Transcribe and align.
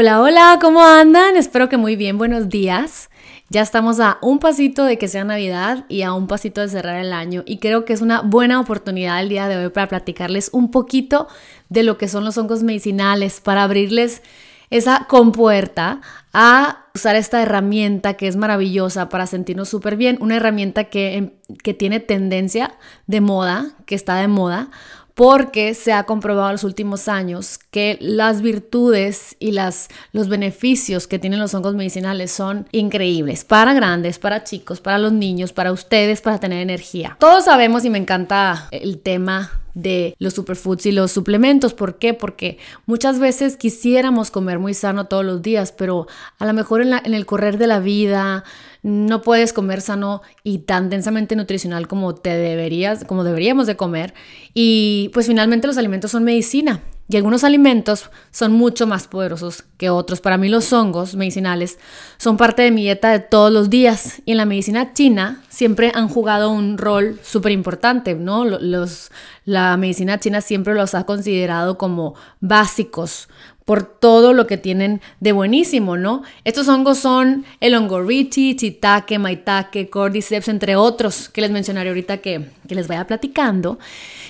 Hola, 0.00 0.22
hola, 0.22 0.58
¿cómo 0.62 0.82
andan? 0.82 1.36
Espero 1.36 1.68
que 1.68 1.76
muy 1.76 1.94
bien, 1.94 2.16
buenos 2.16 2.48
días. 2.48 3.10
Ya 3.50 3.60
estamos 3.60 4.00
a 4.00 4.16
un 4.22 4.38
pasito 4.38 4.86
de 4.86 4.96
que 4.96 5.08
sea 5.08 5.24
Navidad 5.24 5.84
y 5.90 6.00
a 6.00 6.14
un 6.14 6.26
pasito 6.26 6.62
de 6.62 6.70
cerrar 6.70 7.04
el 7.04 7.12
año 7.12 7.42
y 7.44 7.58
creo 7.58 7.84
que 7.84 7.92
es 7.92 8.00
una 8.00 8.22
buena 8.22 8.60
oportunidad 8.60 9.20
el 9.20 9.28
día 9.28 9.46
de 9.46 9.58
hoy 9.58 9.68
para 9.68 9.88
platicarles 9.88 10.48
un 10.54 10.70
poquito 10.70 11.28
de 11.68 11.82
lo 11.82 11.98
que 11.98 12.08
son 12.08 12.24
los 12.24 12.38
hongos 12.38 12.62
medicinales, 12.62 13.42
para 13.42 13.62
abrirles 13.62 14.22
esa 14.70 15.04
compuerta 15.06 16.00
a 16.32 16.86
usar 16.94 17.14
esta 17.16 17.42
herramienta 17.42 18.14
que 18.14 18.26
es 18.26 18.36
maravillosa 18.36 19.10
para 19.10 19.26
sentirnos 19.26 19.68
súper 19.68 19.96
bien, 19.96 20.16
una 20.22 20.36
herramienta 20.36 20.84
que, 20.84 21.34
que 21.62 21.74
tiene 21.74 22.00
tendencia 22.00 22.72
de 23.06 23.20
moda, 23.20 23.72
que 23.84 23.96
está 23.96 24.16
de 24.16 24.28
moda, 24.28 24.70
porque 25.14 25.74
se 25.74 25.92
ha 25.92 26.04
comprobado 26.04 26.48
en 26.48 26.54
los 26.54 26.64
últimos 26.64 27.06
años 27.06 27.58
que 27.70 27.98
las 28.00 28.42
virtudes 28.42 29.36
y 29.38 29.52
las, 29.52 29.88
los 30.12 30.28
beneficios 30.28 31.06
que 31.06 31.18
tienen 31.18 31.40
los 31.40 31.54
hongos 31.54 31.74
medicinales 31.74 32.32
son 32.32 32.66
increíbles 32.72 33.44
para 33.44 33.74
grandes, 33.74 34.18
para 34.18 34.44
chicos, 34.44 34.80
para 34.80 34.98
los 34.98 35.12
niños, 35.12 35.52
para 35.52 35.72
ustedes, 35.72 36.20
para 36.20 36.38
tener 36.38 36.60
energía. 36.60 37.16
Todos 37.20 37.44
sabemos 37.44 37.84
y 37.84 37.90
me 37.90 37.98
encanta 37.98 38.68
el 38.72 38.98
tema 38.98 39.60
de 39.74 40.14
los 40.18 40.34
superfoods 40.34 40.86
y 40.86 40.92
los 40.92 41.12
suplementos. 41.12 41.74
¿Por 41.74 41.98
qué? 41.98 42.14
Porque 42.14 42.58
muchas 42.86 43.18
veces 43.18 43.56
quisiéramos 43.56 44.30
comer 44.30 44.58
muy 44.58 44.74
sano 44.74 45.06
todos 45.06 45.24
los 45.24 45.42
días, 45.42 45.72
pero 45.72 46.06
a 46.38 46.46
lo 46.46 46.52
mejor 46.52 46.82
en, 46.82 47.14
el 47.14 47.26
correr 47.26 47.58
de 47.58 47.66
la 47.66 47.80
vida, 47.80 48.44
no 48.82 49.22
puedes 49.22 49.52
comer 49.52 49.80
sano 49.80 50.22
y 50.42 50.58
tan 50.58 50.90
densamente 50.90 51.36
nutricional 51.36 51.86
como 51.86 52.14
te 52.14 52.30
deberías, 52.30 53.04
como 53.04 53.24
deberíamos 53.24 53.66
de 53.66 53.76
comer. 53.76 54.14
Y 54.54 55.10
pues 55.12 55.26
finalmente 55.26 55.66
los 55.66 55.78
alimentos 55.78 56.10
son 56.10 56.24
medicina. 56.24 56.80
Y 57.10 57.16
algunos 57.16 57.42
alimentos 57.42 58.08
son 58.30 58.52
mucho 58.52 58.86
más 58.86 59.08
poderosos 59.08 59.64
que 59.78 59.90
otros. 59.90 60.20
Para 60.20 60.38
mí 60.38 60.48
los 60.48 60.72
hongos 60.72 61.16
medicinales 61.16 61.80
son 62.18 62.36
parte 62.36 62.62
de 62.62 62.70
mi 62.70 62.82
dieta 62.82 63.10
de 63.10 63.18
todos 63.18 63.52
los 63.52 63.68
días. 63.68 64.22
Y 64.26 64.30
en 64.30 64.36
la 64.36 64.44
medicina 64.44 64.92
china 64.92 65.42
siempre 65.48 65.90
han 65.92 66.08
jugado 66.08 66.52
un 66.52 66.78
rol 66.78 67.18
súper 67.24 67.50
importante, 67.50 68.14
¿no? 68.14 68.44
Los, 68.44 69.10
la 69.44 69.76
medicina 69.76 70.20
china 70.20 70.40
siempre 70.40 70.72
los 70.74 70.94
ha 70.94 71.04
considerado 71.04 71.76
como 71.78 72.14
básicos 72.38 73.28
por 73.64 73.82
todo 73.82 74.32
lo 74.32 74.46
que 74.46 74.56
tienen 74.56 75.00
de 75.18 75.32
buenísimo, 75.32 75.96
¿no? 75.96 76.22
Estos 76.44 76.68
hongos 76.68 76.98
son 76.98 77.44
el 77.60 77.74
hongo 77.74 78.02
richie, 78.02 78.54
chitake, 78.54 79.18
maitake, 79.18 79.90
cordyceps, 79.90 80.48
entre 80.48 80.76
otros 80.76 81.28
que 81.28 81.40
les 81.40 81.50
mencionaré 81.50 81.90
ahorita 81.90 82.18
que, 82.18 82.50
que 82.70 82.76
les 82.76 82.86
vaya 82.86 83.04
platicando, 83.04 83.80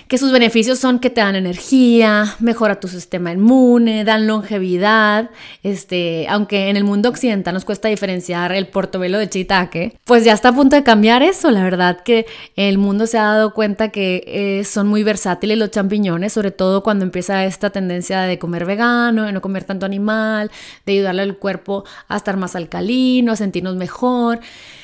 que 0.09 0.17
sus 0.17 0.33
beneficios 0.33 0.79
son 0.79 0.99
que 0.99 1.11
te 1.11 1.21
dan 1.21 1.37
energía, 1.37 2.37
mejora 2.41 2.81
tu 2.81 2.89
sistema 2.89 3.33
inmune, 3.33 4.03
dan 4.03 4.27
longevidad, 4.27 5.29
este, 5.63 6.27
aunque 6.27 6.71
en 6.71 6.79
el 6.79 6.85
mundo 6.85 7.11
occidental 7.11 7.53
nos 7.53 7.67
cuesta 7.67 7.89
diferenciar 7.89 8.53
el 8.53 8.67
portobelo 8.67 9.19
de 9.19 9.29
chitake, 9.29 9.99
pues 10.05 10.25
ya 10.25 10.33
está 10.33 10.49
a 10.49 10.55
punto 10.55 10.75
de 10.75 10.83
cambiar 10.83 11.23
eso, 11.23 11.51
la 11.51 11.63
verdad 11.63 12.01
que 12.03 12.25
el 12.57 12.79
mundo 12.79 13.07
se 13.07 13.19
ha 13.19 13.25
dado 13.25 13.53
cuenta 13.53 13.91
que 13.91 14.25
eh, 14.27 14.65
son 14.65 14.89
muy 14.89 15.03
versátiles 15.03 15.59
los 15.59 15.71
champiñones, 15.71 16.33
sobre 16.33 16.51
todo 16.51 16.83
cuando 16.83 17.05
empieza 17.05 17.45
esta 17.45 17.69
tendencia 17.69 18.23
de 18.23 18.39
comer 18.39 18.65
vegano, 18.65 19.25
de 19.25 19.33
no 19.33 19.43
comer 19.43 19.65
tanto 19.65 19.85
animal, 19.85 20.51
de 20.87 20.95
ayudarle 20.95 21.21
al 21.21 21.37
cuerpo 21.37 21.85
a 22.09 22.17
estar 22.17 22.39
más 22.39 22.57
alcalino, 22.57 23.33
a 23.33 23.37
sentirnos 23.37 23.77
mejor. 23.77 24.41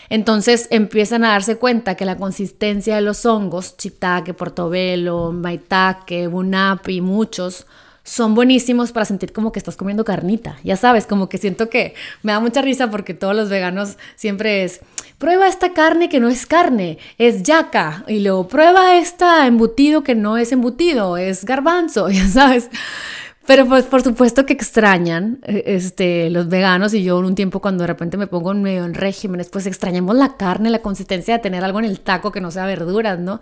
Entonces 0.08 0.68
empiezan 0.70 1.24
a 1.24 1.30
darse 1.30 1.56
cuenta 1.56 1.94
que 1.94 2.04
la 2.04 2.16
consistencia 2.16 2.96
de 2.96 3.02
los 3.02 3.26
hongos, 3.26 3.76
chitake, 3.76 4.34
portobelo, 4.34 5.32
maitake, 5.32 6.28
bunapi, 6.28 7.00
muchos, 7.00 7.66
son 8.06 8.36
buenísimos 8.36 8.92
para 8.92 9.04
sentir 9.04 9.32
como 9.32 9.50
que 9.50 9.58
estás 9.58 9.76
comiendo 9.76 10.04
carnita. 10.04 10.56
Ya 10.62 10.76
sabes, 10.76 11.06
como 11.06 11.28
que 11.28 11.38
siento 11.38 11.68
que 11.68 11.94
me 12.22 12.32
da 12.32 12.40
mucha 12.40 12.62
risa 12.62 12.88
porque 12.88 13.14
todos 13.14 13.34
los 13.34 13.48
veganos 13.48 13.98
siempre 14.14 14.62
es, 14.62 14.80
prueba 15.18 15.48
esta 15.48 15.72
carne 15.72 16.08
que 16.08 16.20
no 16.20 16.28
es 16.28 16.46
carne, 16.46 16.98
es 17.18 17.42
yaca. 17.42 18.04
Y 18.06 18.20
luego 18.20 18.46
prueba 18.46 18.96
esta 18.96 19.46
embutido 19.48 20.04
que 20.04 20.14
no 20.14 20.38
es 20.38 20.52
embutido, 20.52 21.16
es 21.16 21.44
garbanzo, 21.44 22.08
ya 22.10 22.28
sabes. 22.28 22.70
Pero 23.46 23.66
pues 23.66 23.84
por 23.84 24.02
supuesto 24.02 24.44
que 24.44 24.52
extrañan 24.52 25.38
eh, 25.44 25.62
este, 25.66 26.30
los 26.30 26.48
veganos 26.48 26.92
y 26.94 27.04
yo 27.04 27.18
en 27.18 27.26
un 27.26 27.34
tiempo 27.34 27.60
cuando 27.60 27.82
de 27.82 27.88
repente 27.88 28.16
me 28.16 28.26
pongo 28.26 28.52
medio 28.54 28.84
en 28.84 28.94
regímenes, 28.94 29.48
pues 29.48 29.66
extrañamos 29.66 30.16
la 30.16 30.36
carne, 30.36 30.68
la 30.68 30.82
consistencia 30.82 31.34
de 31.34 31.42
tener 31.42 31.62
algo 31.64 31.78
en 31.78 31.84
el 31.84 32.00
taco 32.00 32.32
que 32.32 32.40
no 32.40 32.50
sea 32.50 32.66
verduras, 32.66 33.18
¿no? 33.18 33.40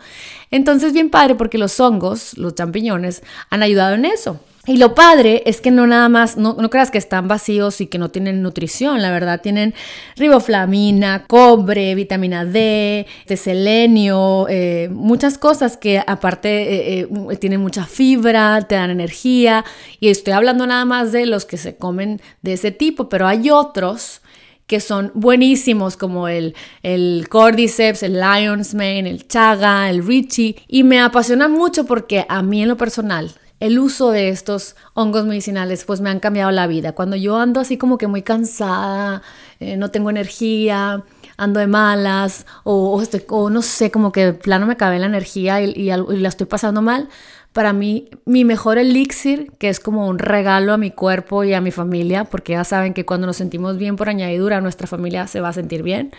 Entonces 0.51 0.93
bien 0.93 1.11
padre 1.11 1.35
porque 1.35 1.59
los 1.59 1.81
hongos, 1.81 2.37
los 2.37 2.55
champiñones, 2.55 3.23
han 3.49 3.63
ayudado 3.63 3.95
en 3.95 4.05
eso. 4.05 4.41
Y 4.67 4.79
lo 4.79 4.95
padre 4.95 5.43
es 5.45 5.61
que 5.61 5.71
no 5.71 5.87
nada 5.87 6.09
más, 6.09 6.39
no, 6.39 6.57
no, 6.59 6.71
creas 6.71 6.91
que 6.91 6.97
están 6.97 7.29
vacíos 7.29 7.83
y 7.83 7.87
que 7.87 7.99
no 7.99 8.09
tienen 8.09 8.41
nutrición, 8.41 9.03
la 9.03 9.11
verdad, 9.11 9.43
tienen 9.43 9.75
riboflamina, 10.17 11.27
cobre, 11.27 11.95
vitamina 11.95 12.47
D, 12.47 13.07
de 13.27 13.37
selenio, 13.37 14.47
eh, 14.49 14.89
muchas 14.91 15.37
cosas 15.37 15.77
que 15.77 16.03
aparte 16.07 17.01
eh, 17.01 17.09
eh, 17.11 17.37
tienen 17.37 17.61
mucha 17.61 17.85
fibra, 17.85 18.63
te 18.63 18.75
dan 18.77 18.89
energía. 18.89 19.67
Y 20.01 20.09
estoy 20.09 20.33
hablando 20.33 20.67
nada 20.67 20.87
más 20.87 21.13
de 21.13 21.27
los 21.27 21.45
que 21.45 21.59
se 21.59 21.77
comen 21.77 22.23
de 22.41 22.55
ese 22.55 22.71
tipo, 22.71 23.11
pero 23.11 23.27
hay 23.27 23.51
otros 23.51 24.23
que 24.67 24.81
son 24.81 25.11
buenísimos 25.13 25.99
como 25.99 26.27
el, 26.27 26.55
el 26.83 27.27
Cordyceps, 27.29 28.03
el 28.03 28.15
Lion's 28.15 28.73
Mane, 28.73 29.11
el 29.11 29.29
Chaga, 29.29 29.91
el 29.91 30.07
Richie. 30.07 30.57
Y 30.69 30.85
me 30.85 31.01
apasiona 31.01 31.49
mucho 31.49 31.85
porque 31.85 32.25
a 32.31 32.43
mí 32.43 32.63
en 32.63 32.69
lo 32.69 32.79
personal 32.79 33.35
el 33.61 33.79
uso 33.79 34.11
de 34.11 34.29
estos 34.29 34.77
hongos 34.95 35.25
medicinales 35.25 35.85
pues 35.85 36.01
me 36.01 36.11
han 36.11 36.21
cambiado 36.21 36.51
la 36.51 36.67
vida. 36.67 36.93
Cuando 36.93 37.17
yo 37.17 37.39
ando 37.39 37.61
así 37.61 37.79
como 37.79 37.99
que 37.99 38.07
muy 38.07 38.23
cansada, 38.23 39.23
eh, 39.61 39.77
no 39.77 39.91
tengo 39.91 40.11
energía, 40.11 41.05
ando 41.37 41.61
de 41.61 41.67
malas 41.67 42.47
o, 42.65 43.03
no 43.51 43.63
sé, 43.63 43.91
como 43.91 44.13
que 44.13 44.27
de 44.27 44.33
plano 44.35 44.67
me 44.67 44.77
cabe 44.77 44.99
la 44.99 45.07
energía 45.07 45.61
y, 45.63 45.71
y, 45.71 45.91
la 45.91 46.29
estoy 46.29 46.47
pasando 46.47 46.83
mal, 46.83 47.09
para 47.53 47.73
mí 47.73 48.11
mi 48.25 48.45
mejor 48.45 48.79
elixir, 48.79 49.53
que 49.59 49.69
es 49.69 49.81
como 49.81 50.09
un 50.09 50.19
regalo 50.19 50.73
a 50.73 50.77
mi 50.77 50.91
cuerpo 50.91 51.45
y 51.45 51.55
a 51.55 51.61
mi 51.61 51.71
familia, 51.71 52.25
porque 52.25 52.53
ya 52.53 52.65
saben 52.65 52.95
que 52.95 53.07
cuando 53.07 53.27
nos 53.27 53.37
sentimos 53.37 53.79
bien 53.79 53.97
por 53.97 54.09
añadidura, 54.09 54.61
nuestra 54.61 54.87
familia 54.87 55.27
se 55.29 55.41
va 55.41 55.51
a 55.51 55.53
sentir 55.53 55.83
bien, 55.83 56.13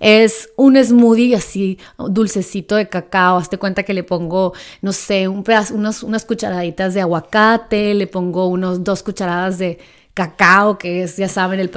es 0.00 0.50
un 0.56 0.82
smoothie 0.82 1.34
así 1.34 1.78
dulcecito 1.98 2.76
de 2.76 2.88
cacao. 2.88 3.38
Hazte 3.38 3.58
cuenta 3.58 3.82
que 3.82 3.94
le 3.94 4.02
pongo, 4.02 4.52
no 4.82 4.92
sé, 4.92 5.28
un 5.28 5.44
pedazo, 5.44 5.74
unas 5.74 6.24
cucharaditas 6.24 6.94
de 6.94 7.00
aguacate, 7.00 7.94
le 7.94 8.06
pongo 8.06 8.48
unos 8.48 8.84
dos 8.84 9.02
cucharadas 9.02 9.58
de 9.58 9.78
cacao, 10.14 10.78
que 10.78 11.02
es, 11.02 11.16
ya 11.16 11.28
saben, 11.28 11.58
el 11.58 11.70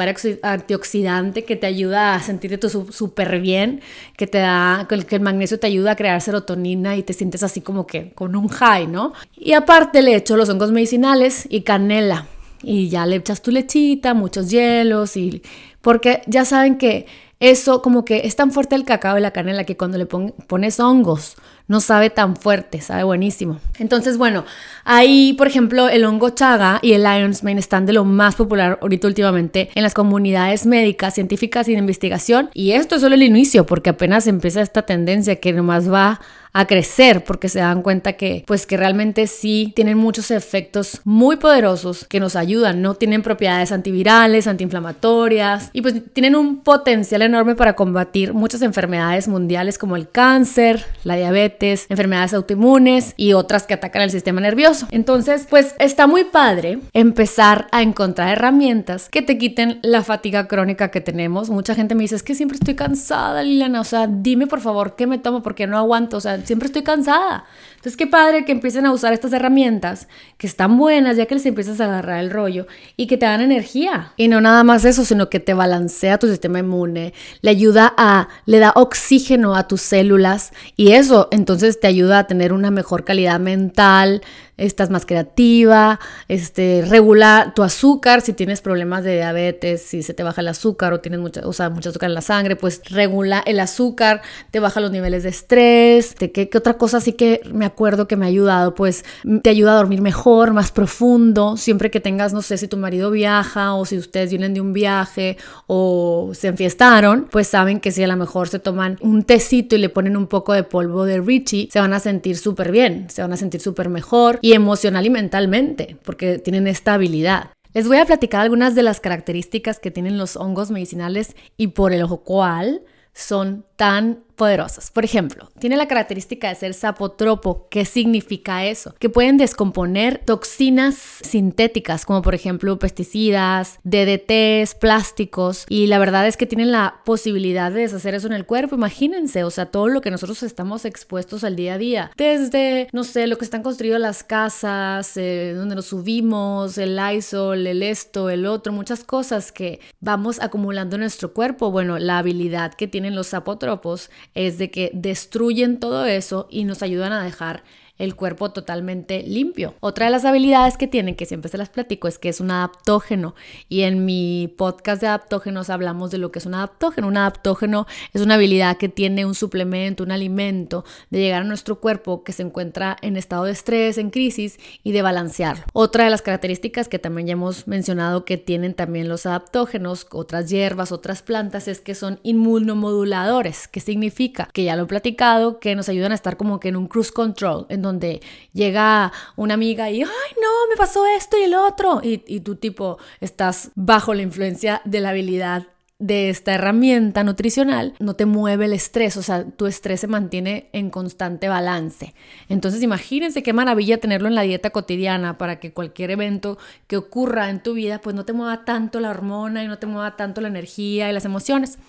antioxidante 0.43 1.43
que 1.43 1.55
te 1.55 1.65
ayuda 1.65 2.13
a 2.13 2.21
sentirte 2.21 2.69
súper 2.69 3.39
bien, 3.41 3.81
que 4.15 4.27
te 4.27 4.37
da, 4.37 4.87
que 4.87 5.15
el 5.15 5.21
magnesio 5.21 5.59
te 5.59 5.65
ayuda 5.65 5.91
a 5.91 5.95
crear 5.95 6.21
serotonina 6.21 6.95
y 6.95 7.03
te 7.03 7.13
sientes 7.13 7.41
así 7.41 7.61
como 7.61 7.87
que 7.87 8.11
con 8.13 8.35
un 8.35 8.47
high, 8.47 8.85
¿no? 8.87 9.13
Y 9.35 9.53
aparte 9.53 10.03
le 10.03 10.15
echo 10.15 10.37
los 10.37 10.49
hongos 10.49 10.71
medicinales 10.71 11.47
y 11.49 11.61
canela. 11.61 12.27
Y 12.61 12.89
ya 12.89 13.05
le 13.05 13.17
echas 13.17 13.41
tu 13.41 13.51
lechita, 13.51 14.13
muchos 14.13 14.49
hielos 14.49 15.17
y... 15.17 15.41
Porque 15.81 16.21
ya 16.27 16.43
saben 16.43 16.77
que 16.77 17.05
eso 17.39 17.81
como 17.81 18.03
que 18.03 18.21
es 18.25 18.35
tan 18.35 18.51
fuerte 18.51 18.75
el 18.75 18.83
cacao 18.83 19.17
y 19.17 19.21
la 19.21 19.31
canela 19.31 19.63
que 19.63 19.77
cuando 19.77 19.97
le 19.97 20.05
pones 20.05 20.79
hongos 20.79 21.35
no 21.67 21.81
sabe 21.81 22.09
tan 22.09 22.35
fuerte, 22.35 22.81
sabe 22.81 23.03
buenísimo. 23.03 23.59
Entonces, 23.77 24.17
bueno, 24.17 24.45
ahí, 24.85 25.33
por 25.33 25.47
ejemplo, 25.47 25.89
el 25.89 26.05
hongo 26.05 26.29
chaga 26.29 26.79
y 26.81 26.93
el 26.93 27.03
Lion's 27.03 27.43
Mane 27.43 27.59
están 27.59 27.85
de 27.85 27.93
lo 27.93 28.05
más 28.05 28.35
popular 28.35 28.79
ahorita 28.81 29.07
últimamente 29.07 29.69
en 29.75 29.83
las 29.83 29.93
comunidades 29.93 30.65
médicas, 30.65 31.13
científicas 31.13 31.67
y 31.67 31.73
de 31.73 31.79
investigación. 31.79 32.49
Y 32.53 32.71
esto 32.71 32.95
es 32.95 33.01
solo 33.01 33.15
el 33.15 33.23
inicio, 33.23 33.65
porque 33.65 33.89
apenas 33.89 34.27
empieza 34.27 34.61
esta 34.61 34.83
tendencia 34.83 35.35
que 35.35 35.51
nomás 35.51 35.91
va 35.91 36.21
a 36.57 36.65
crecer 36.65 37.23
porque 37.23 37.49
se 37.49 37.59
dan 37.59 37.83
cuenta 37.83 38.13
que 38.13 38.43
pues 38.47 38.65
que 38.65 38.77
realmente 38.77 39.27
sí 39.27 39.71
tienen 39.75 39.95
muchos 39.95 40.31
efectos 40.31 41.01
muy 41.03 41.35
poderosos 41.35 42.05
que 42.09 42.19
nos 42.19 42.35
ayudan, 42.35 42.81
¿no? 42.81 42.95
Tienen 42.95 43.21
propiedades 43.21 43.71
antivirales, 43.71 44.47
antiinflamatorias 44.47 45.69
y 45.71 45.83
pues 45.83 46.01
tienen 46.13 46.35
un 46.35 46.63
potencial 46.63 47.21
enorme 47.21 47.53
para 47.53 47.75
combatir 47.75 48.33
muchas 48.33 48.63
enfermedades 48.63 49.27
mundiales 49.27 49.77
como 49.77 49.95
el 49.95 50.09
cáncer, 50.09 50.83
la 51.03 51.15
diabetes, 51.15 51.85
enfermedades 51.89 52.33
autoinmunes 52.33 53.13
y 53.17 53.33
otras 53.33 53.67
que 53.67 53.75
atacan 53.75 54.01
el 54.01 54.09
sistema 54.09 54.41
nervioso. 54.41 54.87
Entonces, 54.89 55.45
pues 55.47 55.75
está 55.77 56.07
muy 56.07 56.23
padre 56.23 56.79
empezar 56.93 57.67
a 57.71 57.83
encontrar 57.83 58.29
herramientas 58.29 59.09
que 59.09 59.21
te 59.21 59.37
quiten 59.37 59.77
la 59.83 60.01
fatiga 60.01 60.47
crónica 60.47 60.89
que 60.89 61.01
tenemos. 61.01 61.51
Mucha 61.51 61.75
gente 61.75 61.93
me 61.93 62.01
dice, 62.01 62.15
es 62.15 62.23
que 62.23 62.33
siempre 62.33 62.55
estoy 62.55 62.73
cansada, 62.73 63.43
Liliana, 63.43 63.79
o 63.79 63.83
sea, 63.83 64.07
dime 64.07 64.47
por 64.47 64.61
favor 64.61 64.95
qué 64.95 65.05
me 65.05 65.19
tomo 65.19 65.43
porque 65.43 65.67
no 65.67 65.77
aguanto, 65.77 66.17
o 66.17 66.19
sea, 66.21 66.46
siempre 66.47 66.67
estoy 66.67 66.83
cansada. 66.83 67.45
Entonces, 67.87 68.05
qué 68.05 68.07
padre 68.07 68.43
que 68.43 68.51
empiecen 68.51 68.85
a 68.85 68.91
usar 68.91 69.13
estas 69.13 69.31
herramientas 69.31 70.09
que 70.37 70.45
están 70.45 70.77
buenas 70.77 71.15
ya 71.15 71.25
que 71.25 71.35
les 71.35 71.45
empiezas 71.45 71.79
a 71.79 71.85
agarrar 71.85 72.19
el 72.19 72.31
rollo 72.31 72.67
y 72.97 73.07
que 73.07 73.15
te 73.15 73.25
dan 73.25 73.39
energía. 73.39 74.11
Y 74.17 74.27
no 74.27 74.41
nada 74.41 74.65
más 74.65 74.83
eso, 74.83 75.05
sino 75.05 75.29
que 75.29 75.39
te 75.39 75.53
balancea 75.53 76.17
tu 76.17 76.27
sistema 76.27 76.59
inmune, 76.59 77.13
le 77.39 77.49
ayuda 77.49 77.93
a, 77.95 78.27
le 78.45 78.59
da 78.59 78.73
oxígeno 78.75 79.55
a 79.55 79.69
tus 79.69 79.79
células 79.83 80.51
y 80.75 80.91
eso 80.91 81.29
entonces 81.31 81.79
te 81.79 81.87
ayuda 81.87 82.19
a 82.19 82.27
tener 82.27 82.51
una 82.51 82.71
mejor 82.71 83.05
calidad 83.05 83.39
mental, 83.39 84.21
estás 84.57 84.89
más 84.89 85.05
creativa, 85.05 85.99
este, 86.27 86.83
regula 86.87 87.53
tu 87.55 87.63
azúcar, 87.63 88.21
si 88.21 88.33
tienes 88.33 88.61
problemas 88.61 89.03
de 89.03 89.15
diabetes, 89.15 89.83
si 89.83 90.03
se 90.03 90.13
te 90.13 90.23
baja 90.23 90.41
el 90.41 90.47
azúcar 90.47 90.93
o 90.93 90.99
tienes 90.99 91.19
mucha, 91.19 91.47
o 91.47 91.53
sea, 91.53 91.69
mucho 91.69 91.89
azúcar 91.89 92.09
en 92.09 92.15
la 92.15 92.21
sangre, 92.21 92.55
pues 92.55 92.81
regula 92.89 93.43
el 93.45 93.59
azúcar, 93.59 94.21
te 94.51 94.59
baja 94.59 94.81
los 94.81 94.91
niveles 94.91 95.23
de 95.23 95.29
estrés, 95.29 96.15
¿qué, 96.15 96.31
qué 96.31 96.57
otra 96.57 96.73
cosa 96.73 96.99
sí 96.99 97.13
que 97.13 97.41
me 97.53 97.65
acuerdo 97.77 98.07
que 98.07 98.15
me 98.15 98.25
ha 98.25 98.29
ayudado? 98.29 98.73
Pues 98.73 99.05
te 99.43 99.51
ayuda 99.51 99.73
a 99.73 99.75
dormir 99.75 100.01
mejor, 100.01 100.51
más 100.51 100.71
profundo, 100.71 101.57
siempre 101.57 101.91
que 101.91 101.99
tengas, 101.99 102.33
no 102.33 102.41
sé, 102.41 102.57
si 102.57 102.67
tu 102.67 102.75
marido 102.75 103.11
viaja 103.11 103.75
o 103.75 103.85
si 103.85 103.99
ustedes 103.99 104.31
vienen 104.31 104.55
de 104.55 104.61
un 104.61 104.73
viaje 104.73 105.37
o 105.67 106.31
se 106.33 106.47
enfiestaron, 106.47 107.27
pues 107.29 107.47
saben 107.47 107.79
que 107.79 107.91
si 107.91 108.03
a 108.03 108.07
lo 108.07 108.17
mejor 108.17 108.47
se 108.47 108.57
toman 108.57 108.97
un 108.99 109.21
tecito 109.21 109.75
y 109.75 109.79
le 109.79 109.89
ponen 109.89 110.17
un 110.17 110.25
poco 110.25 110.53
de 110.53 110.63
polvo 110.63 111.05
de 111.05 111.21
Richie, 111.21 111.69
se 111.71 111.79
van 111.79 111.93
a 111.93 111.99
sentir 111.99 112.35
súper 112.37 112.71
bien, 112.71 113.11
se 113.11 113.21
van 113.21 113.31
a 113.31 113.37
sentir 113.37 113.61
súper 113.61 113.89
mejor 113.89 114.39
y 114.41 114.53
emocional 114.53 115.05
y 115.05 115.11
mentalmente, 115.11 115.97
porque 116.03 116.39
tienen 116.39 116.65
esta 116.65 116.95
habilidad. 116.95 117.51
Les 117.73 117.87
voy 117.87 117.97
a 117.97 118.05
platicar 118.05 118.41
algunas 118.41 118.73
de 118.73 118.81
las 118.81 118.99
características 118.99 119.77
que 119.77 119.91
tienen 119.91 120.17
los 120.17 120.35
hongos 120.35 120.71
medicinales 120.71 121.35
y 121.57 121.67
por 121.67 121.93
el 121.93 122.07
cual 122.07 122.81
son 123.13 123.65
tan 123.75 124.23
poderosas. 124.37 124.91
Por 124.91 125.03
ejemplo, 125.03 125.49
tiene 125.59 125.75
la 125.75 125.87
característica 125.87 126.47
de 126.47 126.55
ser 126.55 126.73
sapotropo. 126.73 127.67
¿Qué 127.69 127.83
significa 127.83 128.65
eso? 128.65 128.95
Que 128.99 129.09
pueden 129.09 129.37
descomponer 129.37 130.21
toxinas 130.23 130.95
sintéticas, 130.95 132.05
como 132.05 132.21
por 132.21 132.35
ejemplo 132.35 132.79
pesticidas, 132.79 133.79
DDTs, 133.83 134.75
plásticos, 134.75 135.65
y 135.67 135.87
la 135.87 135.99
verdad 135.99 136.27
es 136.27 136.37
que 136.37 136.45
tienen 136.45 136.71
la 136.71 137.01
posibilidad 137.03 137.71
de 137.71 137.81
deshacer 137.81 138.13
eso 138.13 138.27
en 138.27 138.33
el 138.33 138.45
cuerpo. 138.45 138.75
Imagínense, 138.75 139.43
o 139.43 139.49
sea, 139.49 139.65
todo 139.65 139.87
lo 139.87 140.01
que 140.01 140.11
nosotros 140.11 140.43
estamos 140.43 140.85
expuestos 140.85 141.43
al 141.43 141.55
día 141.55 141.73
a 141.73 141.77
día, 141.77 142.11
desde, 142.15 142.87
no 142.93 143.03
sé, 143.03 143.25
lo 143.25 143.37
que 143.37 143.45
están 143.45 143.63
construidas 143.63 143.99
las 143.99 144.23
casas, 144.23 145.17
eh, 145.17 145.53
donde 145.55 145.75
nos 145.75 145.87
subimos, 145.87 146.77
el 146.77 146.99
ISOL, 147.15 147.65
el 147.65 147.81
esto, 147.81 148.29
el 148.29 148.45
otro, 148.45 148.71
muchas 148.71 149.03
cosas 149.03 149.51
que 149.51 149.79
vamos 149.99 150.39
acumulando 150.39 150.95
en 150.95 151.01
nuestro 151.01 151.33
cuerpo. 151.33 151.71
Bueno, 151.71 151.97
la 151.97 152.19
habilidad 152.19 152.75
que 152.75 152.87
tienen 152.87 153.15
los 153.15 153.27
sapotropos 153.27 154.11
es 154.37 154.57
de 154.57 154.69
que 154.69 154.91
destruyen 154.93 155.79
todo 155.79 156.05
eso 156.05 156.47
y 156.49 156.63
nos 156.63 156.83
ayudan 156.83 157.11
a 157.11 157.23
dejar 157.23 157.63
el 157.97 158.15
cuerpo 158.15 158.51
totalmente 158.51 159.23
limpio. 159.23 159.73
Otra 159.79 160.05
de 160.05 160.11
las 160.11 160.25
habilidades 160.25 160.77
que 160.77 160.87
tienen, 160.87 161.15
que 161.15 161.25
siempre 161.25 161.49
se 161.49 161.57
las 161.57 161.69
platico, 161.69 162.07
es 162.07 162.19
que 162.19 162.29
es 162.29 162.39
un 162.39 162.51
adaptógeno. 162.51 163.35
Y 163.69 163.81
en 163.81 164.05
mi 164.05 164.53
podcast 164.57 165.01
de 165.01 165.07
adaptógenos 165.07 165.69
hablamos 165.69 166.11
de 166.11 166.17
lo 166.17 166.31
que 166.31 166.39
es 166.39 166.45
un 166.45 166.53
adaptógeno. 166.53 167.07
Un 167.07 167.17
adaptógeno 167.17 167.87
es 168.13 168.21
una 168.21 168.35
habilidad 168.35 168.77
que 168.77 168.89
tiene 168.89 169.25
un 169.25 169.35
suplemento, 169.35 170.03
un 170.03 170.11
alimento, 170.11 170.85
de 171.09 171.19
llegar 171.19 171.41
a 171.41 171.45
nuestro 171.45 171.79
cuerpo 171.79 172.23
que 172.23 172.33
se 172.33 172.43
encuentra 172.43 172.97
en 173.01 173.17
estado 173.17 173.45
de 173.45 173.51
estrés, 173.51 173.97
en 173.97 174.09
crisis 174.09 174.59
y 174.83 174.91
de 174.91 175.01
balancearlo. 175.01 175.65
Otra 175.73 176.03
de 176.03 176.09
las 176.09 176.21
características 176.21 176.87
que 176.87 176.99
también 176.99 177.27
ya 177.27 177.33
hemos 177.33 177.67
mencionado 177.67 178.25
que 178.25 178.37
tienen 178.37 178.73
también 178.73 179.09
los 179.09 179.25
adaptógenos, 179.25 180.07
otras 180.11 180.49
hierbas, 180.49 180.91
otras 180.91 181.21
plantas, 181.21 181.67
es 181.67 181.81
que 181.81 181.95
son 181.95 182.19
inmunomoduladores. 182.23 183.67
¿Qué 183.67 183.79
significa? 183.79 184.49
Que 184.53 184.63
ya 184.63 184.75
lo 184.75 184.83
he 184.83 184.87
platicado, 184.87 185.59
que 185.59 185.75
nos 185.75 185.89
ayudan 185.89 186.11
a 186.11 186.15
estar 186.15 186.37
como 186.37 186.59
que 186.59 186.69
en 186.69 186.75
un 186.75 186.87
cruise 186.87 187.11
control, 187.11 187.65
en 187.69 187.81
donde 187.87 188.21
llega 188.53 189.11
una 189.35 189.55
amiga 189.55 189.89
y, 189.89 190.01
ay, 190.01 190.31
no, 190.41 190.69
me 190.69 190.75
pasó 190.77 191.05
esto 191.05 191.37
y 191.37 191.43
el 191.43 191.55
otro. 191.55 192.01
Y, 192.03 192.23
y 192.27 192.41
tú 192.41 192.55
tipo 192.55 192.97
estás 193.19 193.71
bajo 193.75 194.13
la 194.13 194.21
influencia 194.21 194.81
de 194.85 194.99
la 194.99 195.09
habilidad 195.09 195.67
de 195.99 196.29
esta 196.29 196.53
herramienta 196.53 197.23
nutricional 197.23 197.95
no 197.99 198.15
te 198.15 198.27
mueve 198.27 198.65
el 198.65 198.73
estrés, 198.73 199.17
o 199.17 199.23
sea, 199.23 199.45
tu 199.45 199.65
estrés 199.65 200.01
se 200.01 200.07
mantiene 200.07 200.69
en 200.71 200.91
constante 200.91 201.49
balance. 201.49 202.13
Entonces, 202.49 202.83
imagínense 202.83 203.41
qué 203.41 203.51
maravilla 203.51 203.97
tenerlo 203.97 204.27
en 204.27 204.35
la 204.35 204.43
dieta 204.43 204.69
cotidiana 204.69 205.37
para 205.39 205.59
que 205.59 205.73
cualquier 205.73 206.11
evento 206.11 206.59
que 206.85 206.97
ocurra 206.97 207.49
en 207.49 207.63
tu 207.63 207.73
vida, 207.73 207.99
pues 207.99 208.15
no 208.15 208.25
te 208.25 208.33
mueva 208.33 208.63
tanto 208.63 208.99
la 208.99 209.09
hormona 209.09 209.63
y 209.63 209.67
no 209.67 209.79
te 209.79 209.87
mueva 209.87 210.15
tanto 210.15 210.39
la 210.41 210.49
energía 210.49 211.09
y 211.09 211.13
las 211.13 211.25
emociones. 211.25 211.79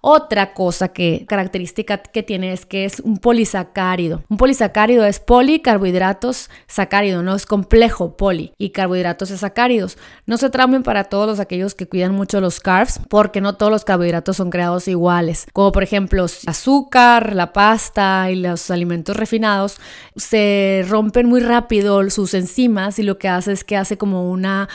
Otra 0.00 0.54
cosa 0.54 0.88
que 0.88 1.24
característica 1.28 1.98
que 1.98 2.22
tiene 2.22 2.52
es 2.52 2.64
que 2.66 2.84
es 2.84 3.00
un 3.00 3.18
polisacárido. 3.18 4.22
Un 4.28 4.36
polisacárido 4.36 5.04
es 5.04 5.20
poli, 5.20 5.60
carbohidratos, 5.60 6.50
sacárido, 6.66 7.22
no 7.22 7.34
es 7.34 7.46
complejo, 7.46 8.16
poli 8.16 8.52
y 8.56 8.70
carbohidratos 8.70 9.30
y 9.30 9.36
sacáridos. 9.36 9.98
No 10.26 10.38
se 10.38 10.50
traumen 10.50 10.82
para 10.82 11.04
todos 11.04 11.26
los 11.26 11.40
aquellos 11.40 11.74
que 11.74 11.86
cuidan 11.86 12.14
mucho 12.14 12.40
los 12.40 12.60
carbs, 12.60 13.00
porque 13.08 13.40
no 13.40 13.56
todos 13.56 13.70
los 13.70 13.84
carbohidratos 13.84 14.36
son 14.36 14.50
creados 14.50 14.88
iguales. 14.88 15.46
Como 15.52 15.72
por 15.72 15.82
ejemplo, 15.82 16.24
azúcar, 16.46 17.34
la 17.34 17.52
pasta 17.52 18.30
y 18.30 18.36
los 18.36 18.70
alimentos 18.70 19.16
refinados 19.16 19.78
se 20.16 20.84
rompen 20.88 21.26
muy 21.26 21.40
rápido 21.40 22.08
sus 22.10 22.34
enzimas 22.34 22.98
y 22.98 23.02
lo 23.02 23.18
que 23.18 23.28
hace 23.28 23.52
es 23.52 23.64
que 23.64 23.76
hace 23.76 23.98
como 23.98 24.30
una 24.30 24.68